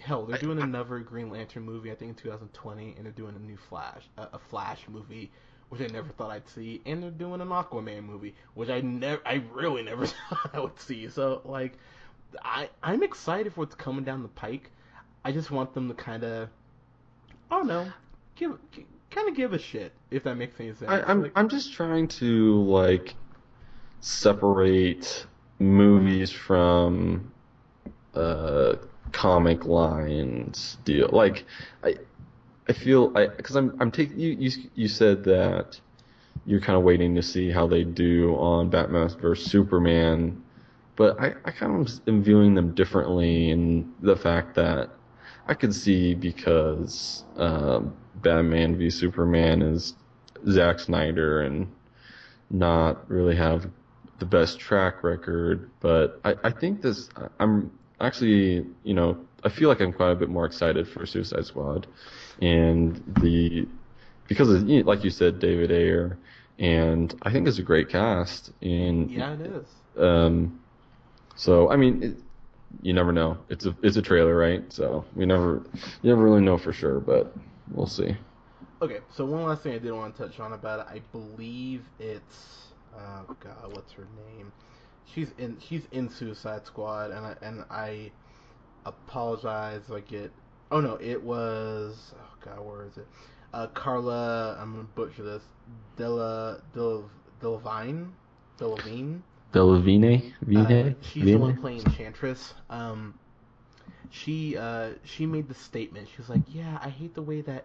hell, 0.00 0.24
they're 0.26 0.38
doing 0.38 0.60
another 0.60 1.00
Green 1.00 1.28
Lantern 1.28 1.64
movie, 1.64 1.90
I 1.90 1.96
think 1.96 2.10
in 2.10 2.14
2020, 2.14 2.94
and 2.96 3.04
they're 3.04 3.12
doing 3.12 3.34
a 3.34 3.38
new 3.40 3.56
Flash, 3.56 4.02
uh, 4.16 4.26
a 4.32 4.38
Flash 4.38 4.82
movie, 4.88 5.32
which 5.70 5.80
I 5.80 5.86
never 5.88 6.08
thought 6.10 6.30
I'd 6.30 6.48
see, 6.48 6.80
and 6.86 7.02
they're 7.02 7.10
doing 7.10 7.40
an 7.40 7.48
Aquaman 7.48 8.04
movie, 8.04 8.34
which 8.54 8.68
I 8.68 8.80
never, 8.80 9.20
I 9.26 9.42
really 9.52 9.82
never 9.82 10.06
thought 10.30 10.50
I 10.54 10.60
would 10.60 10.78
see. 10.78 11.08
So 11.08 11.42
like, 11.44 11.72
I 12.44 12.68
I'm 12.82 13.02
excited 13.02 13.54
for 13.54 13.60
what's 13.62 13.74
coming 13.74 14.04
down 14.04 14.22
the 14.22 14.28
pike. 14.28 14.70
I 15.24 15.32
just 15.32 15.50
want 15.50 15.74
them 15.74 15.88
to 15.88 15.94
kind 15.94 16.22
of, 16.22 16.48
I 17.50 17.56
don't 17.56 17.66
know, 17.66 17.90
give 18.36 18.56
kind 19.10 19.28
of 19.28 19.34
give 19.34 19.52
a 19.52 19.58
shit 19.58 19.92
if 20.12 20.22
that 20.24 20.36
makes 20.36 20.60
any 20.60 20.74
sense. 20.74 20.90
I, 20.90 21.00
I'm 21.02 21.22
Like- 21.22 21.32
I'm 21.34 21.48
just 21.48 21.72
trying 21.72 22.06
to 22.08 22.62
like 22.62 23.16
separate 24.00 25.26
movies 25.58 26.30
from 26.30 27.32
uh 28.14 28.74
comic 29.12 29.64
lines 29.64 30.78
deal. 30.84 31.08
Like 31.12 31.44
I 31.82 31.96
I 32.68 32.72
feel 32.72 33.12
I 33.14 33.26
because 33.26 33.56
I'm 33.56 33.76
I'm 33.80 33.90
taking 33.90 34.18
you 34.18 34.36
you 34.38 34.50
you 34.74 34.88
said 34.88 35.24
that 35.24 35.80
you're 36.46 36.60
kind 36.60 36.76
of 36.76 36.84
waiting 36.84 37.14
to 37.14 37.22
see 37.22 37.50
how 37.50 37.66
they 37.66 37.84
do 37.84 38.34
on 38.36 38.70
Batman 38.70 39.08
vs 39.08 39.50
Superman, 39.50 40.42
but 40.96 41.18
I 41.20 41.34
I 41.44 41.50
kind 41.50 41.80
of 41.80 42.00
am 42.06 42.22
viewing 42.22 42.54
them 42.54 42.74
differently 42.74 43.50
in 43.50 43.92
the 44.00 44.16
fact 44.16 44.54
that 44.54 44.90
I 45.46 45.54
could 45.54 45.74
see 45.74 46.14
because 46.14 47.24
um, 47.36 47.94
Batman 48.16 48.76
v 48.76 48.90
Superman 48.90 49.62
is 49.62 49.94
Zack 50.50 50.78
Snyder 50.78 51.42
and 51.42 51.66
not 52.50 53.08
really 53.10 53.34
have 53.36 53.68
the 54.18 54.26
best 54.26 54.58
track 54.58 55.02
record, 55.02 55.70
but 55.80 56.20
I, 56.24 56.34
I 56.44 56.50
think 56.50 56.82
this 56.82 57.08
I'm 57.38 57.70
actually 58.00 58.66
you 58.84 58.94
know 58.94 59.18
I 59.44 59.48
feel 59.48 59.68
like 59.68 59.80
I'm 59.80 59.92
quite 59.92 60.10
a 60.10 60.16
bit 60.16 60.28
more 60.28 60.46
excited 60.46 60.88
for 60.88 61.06
Suicide 61.06 61.46
Squad, 61.46 61.86
and 62.40 63.02
the 63.20 63.66
because 64.26 64.50
of, 64.50 64.68
like 64.68 65.04
you 65.04 65.10
said 65.10 65.38
David 65.38 65.70
Ayer, 65.70 66.18
and 66.58 67.14
I 67.22 67.32
think 67.32 67.46
it's 67.46 67.58
a 67.58 67.62
great 67.62 67.88
cast, 67.88 68.52
and 68.60 69.10
yeah, 69.10 69.34
it 69.34 69.40
is. 69.40 69.66
um, 69.96 70.60
so 71.36 71.70
I 71.70 71.76
mean, 71.76 72.02
it, 72.02 72.16
you 72.82 72.92
never 72.92 73.12
know. 73.12 73.38
It's 73.48 73.66
a 73.66 73.76
it's 73.82 73.96
a 73.96 74.02
trailer, 74.02 74.36
right? 74.36 74.70
So 74.72 75.04
we 75.14 75.24
never 75.26 75.62
you 76.02 76.10
never 76.10 76.24
really 76.24 76.42
know 76.42 76.58
for 76.58 76.72
sure, 76.72 77.00
but 77.00 77.34
we'll 77.72 77.86
see. 77.86 78.16
Okay, 78.80 78.98
so 79.10 79.24
one 79.24 79.42
last 79.44 79.62
thing 79.62 79.74
I 79.74 79.78
did 79.78 79.92
want 79.92 80.16
to 80.16 80.22
touch 80.22 80.38
on 80.38 80.52
about 80.52 80.80
it. 80.80 80.86
I 80.88 81.00
believe 81.12 81.82
it's 81.98 82.67
oh 82.96 83.36
god, 83.40 83.74
what's 83.74 83.92
her 83.92 84.06
name? 84.36 84.52
She's 85.06 85.32
in 85.38 85.58
she's 85.60 85.86
in 85.92 86.08
Suicide 86.08 86.66
Squad, 86.66 87.10
and 87.10 87.24
I 87.26 87.36
and 87.42 87.64
I 87.70 88.10
apologize. 88.84 89.82
I 89.92 90.00
get 90.00 90.30
oh 90.70 90.80
no, 90.80 90.98
it 91.00 91.22
was 91.22 92.14
oh 92.14 92.34
god, 92.44 92.64
where 92.64 92.84
is 92.84 92.96
it? 92.96 93.06
Uh, 93.52 93.66
Carla, 93.68 94.58
I'm 94.60 94.72
gonna 94.72 94.84
butcher 94.94 95.22
this. 95.22 95.42
Della 95.96 96.62
Della 96.74 97.04
Delavine, 97.40 98.10
Delavine. 98.58 99.22
Delavine, 99.52 100.32
Uh, 100.92 100.94
she's 101.00 101.24
the 101.24 101.36
one 101.36 101.56
playing 101.56 101.80
Enchantress. 101.80 102.52
Um, 102.68 103.18
she 104.10 104.56
uh, 104.56 104.90
she 105.04 105.26
made 105.26 105.48
the 105.48 105.54
statement. 105.54 106.08
She 106.08 106.18
was 106.18 106.28
like, 106.28 106.42
"Yeah, 106.48 106.78
I 106.82 106.90
hate 106.90 107.14
the 107.14 107.22
way 107.22 107.40
that 107.42 107.64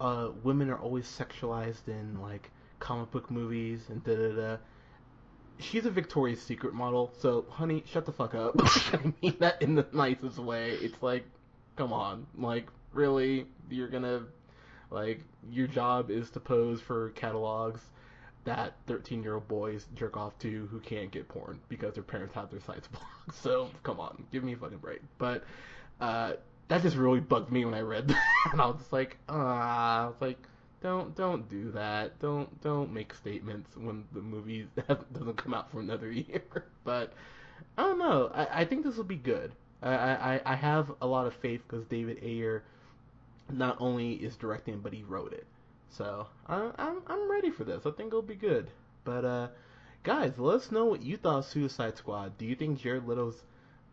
uh, 0.00 0.30
women 0.42 0.70
are 0.70 0.78
always 0.78 1.06
sexualized 1.06 1.86
in 1.88 2.20
like 2.20 2.50
comic 2.78 3.10
book 3.10 3.30
movies 3.30 3.82
and 3.88 4.02
da 4.04 4.14
da 4.14 4.34
da." 4.34 4.56
She's 5.60 5.86
a 5.86 5.90
Victoria's 5.90 6.40
Secret 6.40 6.72
model, 6.72 7.12
so 7.18 7.44
honey, 7.50 7.82
shut 7.86 8.06
the 8.06 8.12
fuck 8.12 8.34
up. 8.34 8.54
I 8.92 9.12
mean 9.20 9.36
that 9.40 9.60
in 9.60 9.74
the 9.74 9.86
nicest 9.92 10.38
way. 10.38 10.70
It's 10.70 11.02
like, 11.02 11.24
come 11.76 11.92
on, 11.92 12.26
like 12.36 12.68
really, 12.92 13.46
you're 13.68 13.88
gonna 13.88 14.22
like 14.90 15.20
your 15.50 15.66
job 15.66 16.10
is 16.10 16.30
to 16.30 16.40
pose 16.40 16.80
for 16.80 17.10
catalogs 17.10 17.80
that 18.44 18.74
13 18.86 19.22
year 19.22 19.34
old 19.34 19.46
boys 19.46 19.86
jerk 19.94 20.16
off 20.16 20.38
to 20.38 20.66
who 20.70 20.80
can't 20.80 21.10
get 21.10 21.28
porn 21.28 21.60
because 21.68 21.94
their 21.94 22.02
parents 22.02 22.34
have 22.34 22.50
their 22.50 22.60
sites 22.60 22.88
blocked. 22.92 23.42
So 23.42 23.70
come 23.82 24.00
on, 24.00 24.24
give 24.32 24.42
me 24.42 24.54
a 24.54 24.56
fucking 24.56 24.78
break. 24.78 25.00
But 25.18 25.44
uh, 26.00 26.34
that 26.68 26.82
just 26.82 26.96
really 26.96 27.20
bugged 27.20 27.52
me 27.52 27.64
when 27.64 27.74
I 27.74 27.80
read 27.80 28.08
that, 28.08 28.22
and 28.52 28.60
I 28.60 28.66
was 28.66 28.76
just 28.78 28.92
like, 28.92 29.18
ah, 29.28 30.06
was 30.08 30.20
like, 30.20 30.38
don't 30.80 31.14
don't 31.16 31.48
do 31.48 31.70
that. 31.72 32.18
Don't 32.20 32.60
don't 32.62 32.92
make 32.92 33.14
statements 33.14 33.76
when 33.76 34.04
the 34.12 34.20
movie 34.20 34.68
doesn't 35.12 35.36
come 35.36 35.54
out 35.54 35.70
for 35.70 35.80
another 35.80 36.10
year. 36.12 36.42
But 36.84 37.12
I 37.76 37.82
don't 37.82 37.98
know. 37.98 38.30
I, 38.32 38.60
I 38.60 38.64
think 38.64 38.84
this 38.84 38.96
will 38.96 39.04
be 39.04 39.16
good. 39.16 39.52
I, 39.82 39.92
I 39.92 40.40
I 40.44 40.54
have 40.54 40.92
a 41.00 41.06
lot 41.06 41.26
of 41.26 41.34
faith 41.34 41.62
because 41.66 41.84
David 41.86 42.18
Ayer 42.22 42.62
not 43.50 43.76
only 43.80 44.12
is 44.14 44.36
directing 44.36 44.80
but 44.80 44.92
he 44.92 45.02
wrote 45.02 45.32
it. 45.32 45.46
So 45.90 46.26
I, 46.46 46.70
I'm 46.78 47.02
I'm 47.06 47.30
ready 47.30 47.50
for 47.50 47.64
this. 47.64 47.86
I 47.86 47.90
think 47.90 48.08
it'll 48.08 48.22
be 48.22 48.34
good. 48.34 48.70
But 49.04 49.24
uh, 49.24 49.48
guys, 50.02 50.32
let 50.38 50.56
us 50.56 50.70
know 50.70 50.84
what 50.84 51.02
you 51.02 51.16
thought 51.16 51.38
of 51.38 51.44
Suicide 51.46 51.96
Squad. 51.96 52.38
Do 52.38 52.46
you 52.46 52.54
think 52.54 52.78
Jared 52.80 53.06
Leto's 53.06 53.42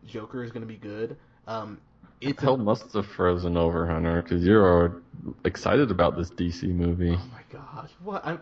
Joker 0.06 0.44
is 0.44 0.52
gonna 0.52 0.66
be 0.66 0.76
good? 0.76 1.16
Um, 1.46 1.80
a, 2.22 2.34
Hell 2.40 2.56
must 2.56 2.92
have 2.94 3.06
frozen 3.06 3.56
over, 3.56 3.86
Hunter, 3.86 4.22
because 4.22 4.44
you're 4.44 5.02
excited 5.44 5.90
about 5.90 6.16
this 6.16 6.30
DC 6.30 6.64
movie. 6.64 7.16
oh 7.18 7.22
my 7.32 7.42
gosh, 7.58 7.90
what 8.02 8.26
I'm. 8.26 8.40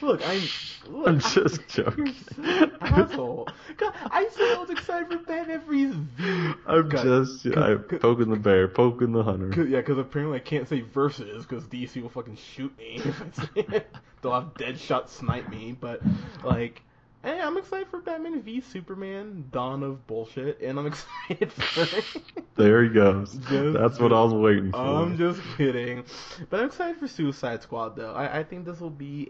Look, 0.00 0.20
I'm. 0.28 0.40
Look, 0.88 1.08
I'm 1.08 1.20
just 1.20 1.60
You're 1.76 1.86
joking. 1.86 2.14
such 2.14 2.38
an 2.38 2.72
asshole. 2.80 3.48
God, 3.76 3.92
I 4.10 4.28
said 4.30 4.56
I 4.56 4.58
was 4.60 4.70
excited 4.70 5.08
for 5.08 5.18
Batman 5.24 5.62
V. 5.68 6.54
I'm 6.66 6.88
God, 6.88 7.02
just 7.02 7.46
I'm 7.46 7.84
poking 7.84 8.28
the 8.30 8.36
bear, 8.36 8.68
poking 8.68 9.12
the 9.12 9.22
hunter. 9.22 9.48
Cause, 9.50 9.68
yeah, 9.68 9.78
because 9.78 9.98
apparently 9.98 10.36
I 10.36 10.40
can't 10.40 10.68
say 10.68 10.80
versus 10.80 11.46
because 11.46 11.64
DC 11.64 12.02
will 12.02 12.10
fucking 12.10 12.36
shoot 12.36 12.76
me 12.76 12.96
if 12.96 13.22
I 13.22 13.44
say 13.44 13.76
it. 13.76 13.96
They'll 14.22 14.32
have 14.34 14.54
Deadshot 14.54 15.08
snipe 15.08 15.48
me, 15.48 15.76
but 15.78 16.00
like, 16.44 16.82
hey, 17.24 17.40
I'm 17.40 17.56
excited 17.56 17.88
for 17.88 18.00
Batman 18.00 18.42
v 18.42 18.60
Superman: 18.60 19.48
Dawn 19.50 19.82
of 19.82 20.06
Bullshit, 20.06 20.60
and 20.60 20.78
I'm 20.78 20.86
excited 21.28 21.52
for. 21.52 22.20
There 22.56 22.84
he 22.84 22.90
goes. 22.90 23.34
Just- 23.48 23.78
That's 23.78 23.98
what 23.98 24.12
I 24.12 24.22
was 24.22 24.34
waiting 24.34 24.70
for. 24.70 24.78
I'm 24.78 25.16
just 25.16 25.40
kidding, 25.56 26.04
but 26.50 26.60
I'm 26.60 26.66
excited 26.66 26.98
for 26.98 27.08
Suicide 27.08 27.62
Squad 27.62 27.96
though. 27.96 28.12
I, 28.12 28.40
I 28.40 28.44
think 28.44 28.66
this 28.66 28.80
will 28.80 28.90
be 28.90 29.26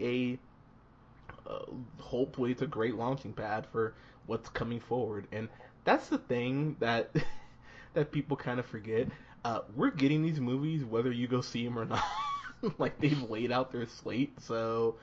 a 1.47 1.49
uh, 1.49 1.65
hopefully 1.99 2.51
it's 2.51 2.61
a 2.61 2.67
great 2.67 2.95
launching 2.95 3.33
pad 3.33 3.65
for 3.71 3.93
what's 4.27 4.49
coming 4.49 4.79
forward, 4.79 5.27
and 5.31 5.47
that's 5.85 6.09
the 6.09 6.17
thing 6.17 6.75
that 6.79 7.15
that 7.93 8.11
people 8.11 8.37
kind 8.37 8.59
of 8.59 8.65
forget. 8.65 9.07
Uh, 9.43 9.61
we're 9.75 9.91
getting 9.91 10.23
these 10.23 10.39
movies 10.39 10.83
whether 10.83 11.11
you 11.11 11.27
go 11.27 11.39
see 11.39 11.63
them 11.63 11.77
or 11.77 11.85
not. 11.85 12.03
like 12.79 12.99
they've 12.99 13.29
laid 13.29 13.51
out 13.51 13.71
their 13.71 13.85
slate, 13.85 14.39
so 14.41 14.95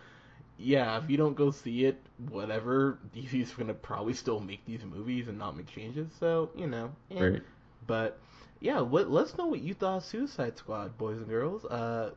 yeah, 0.62 1.02
if 1.02 1.10
you 1.10 1.16
don't 1.16 1.36
go 1.36 1.50
see 1.50 1.84
it, 1.84 2.00
whatever, 2.30 2.98
DC's 3.16 3.52
gonna 3.52 3.74
probably 3.74 4.14
still 4.14 4.40
make 4.40 4.64
these 4.64 4.84
movies 4.84 5.28
and 5.28 5.38
not 5.38 5.56
make 5.56 5.66
changes. 5.66 6.10
So 6.18 6.50
you 6.56 6.66
know, 6.66 6.90
eh. 7.10 7.22
Right. 7.22 7.42
But 7.86 8.18
yeah, 8.60 8.80
what, 8.80 9.10
let's 9.10 9.36
know 9.36 9.46
what 9.46 9.60
you 9.60 9.74
thought 9.74 9.98
of 9.98 10.04
Suicide 10.04 10.56
Squad, 10.56 10.96
boys 10.96 11.18
and 11.18 11.28
girls. 11.28 11.64
Uh, 11.64 12.12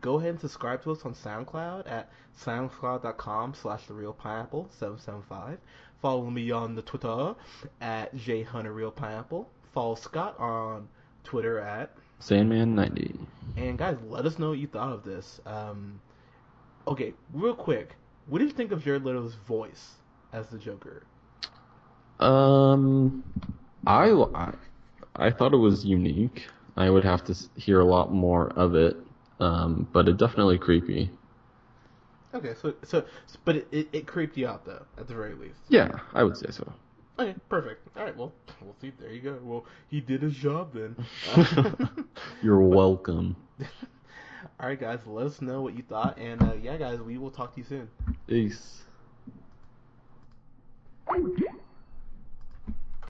go 0.00 0.18
ahead 0.18 0.30
and 0.30 0.40
subscribe 0.40 0.82
to 0.82 0.92
us 0.92 1.04
on 1.04 1.14
SoundCloud 1.14 1.90
at 1.90 2.10
soundcloud.com 2.44 3.54
slash 3.54 3.86
the 3.86 3.94
real 3.94 4.12
pineapple 4.12 4.68
775. 4.78 5.58
Follow 6.02 6.30
me 6.30 6.50
on 6.50 6.74
the 6.74 6.82
Twitter 6.82 7.34
at 7.80 8.14
jhunterrealpineapple. 8.14 9.46
Follow 9.72 9.94
Scott 9.94 10.38
on 10.38 10.88
Twitter 11.24 11.58
at 11.58 11.90
Sandman 12.20 12.74
90. 12.74 13.14
and 13.56 13.78
guys, 13.78 13.96
let 14.08 14.26
us 14.26 14.38
know 14.38 14.50
what 14.50 14.58
you 14.58 14.66
thought 14.66 14.92
of 14.92 15.04
this. 15.04 15.40
Um, 15.46 16.00
okay, 16.88 17.14
real 17.32 17.54
quick, 17.54 17.94
what 18.26 18.38
did 18.38 18.48
you 18.48 18.54
think 18.54 18.72
of 18.72 18.82
Jared 18.82 19.04
Leto's 19.04 19.34
voice 19.46 19.92
as 20.32 20.48
the 20.48 20.58
Joker? 20.58 21.02
Um, 22.20 23.22
I, 23.86 24.10
I 24.10 24.52
I 25.14 25.30
thought 25.30 25.52
it 25.52 25.58
was 25.58 25.84
unique. 25.84 26.46
I 26.76 26.90
would 26.90 27.04
have 27.04 27.24
to 27.24 27.34
hear 27.56 27.80
a 27.80 27.84
lot 27.84 28.12
more 28.12 28.48
of 28.50 28.74
it. 28.74 28.96
Um, 29.40 29.88
but 29.92 30.08
it 30.08 30.16
definitely 30.16 30.58
creepy. 30.58 31.10
Okay, 32.34 32.54
so 32.60 32.74
so, 32.84 33.04
but 33.44 33.56
it, 33.56 33.68
it, 33.70 33.88
it 33.92 34.06
creeped 34.06 34.36
you 34.36 34.46
out 34.46 34.64
though, 34.64 34.84
at 34.98 35.08
the 35.08 35.14
very 35.14 35.34
least. 35.34 35.60
Yeah, 35.68 35.90
I 36.12 36.24
would 36.24 36.36
say 36.36 36.50
so. 36.50 36.72
Okay, 37.18 37.34
perfect. 37.48 37.88
All 37.96 38.04
right, 38.04 38.16
well, 38.16 38.32
we'll 38.60 38.76
see. 38.80 38.92
There 38.98 39.12
you 39.12 39.20
go. 39.20 39.38
Well, 39.42 39.64
he 39.88 40.00
did 40.00 40.22
his 40.22 40.34
job 40.34 40.72
then. 40.74 40.96
You're 42.42 42.60
welcome. 42.60 43.36
All 44.60 44.68
right, 44.68 44.78
guys, 44.78 45.00
let 45.06 45.26
us 45.26 45.40
know 45.40 45.62
what 45.62 45.76
you 45.76 45.82
thought, 45.82 46.18
and 46.18 46.42
uh, 46.42 46.54
yeah, 46.60 46.76
guys, 46.76 47.00
we 47.00 47.18
will 47.18 47.30
talk 47.30 47.54
to 47.54 47.60
you 47.60 47.66
soon. 47.66 47.88
Peace. 48.26 48.82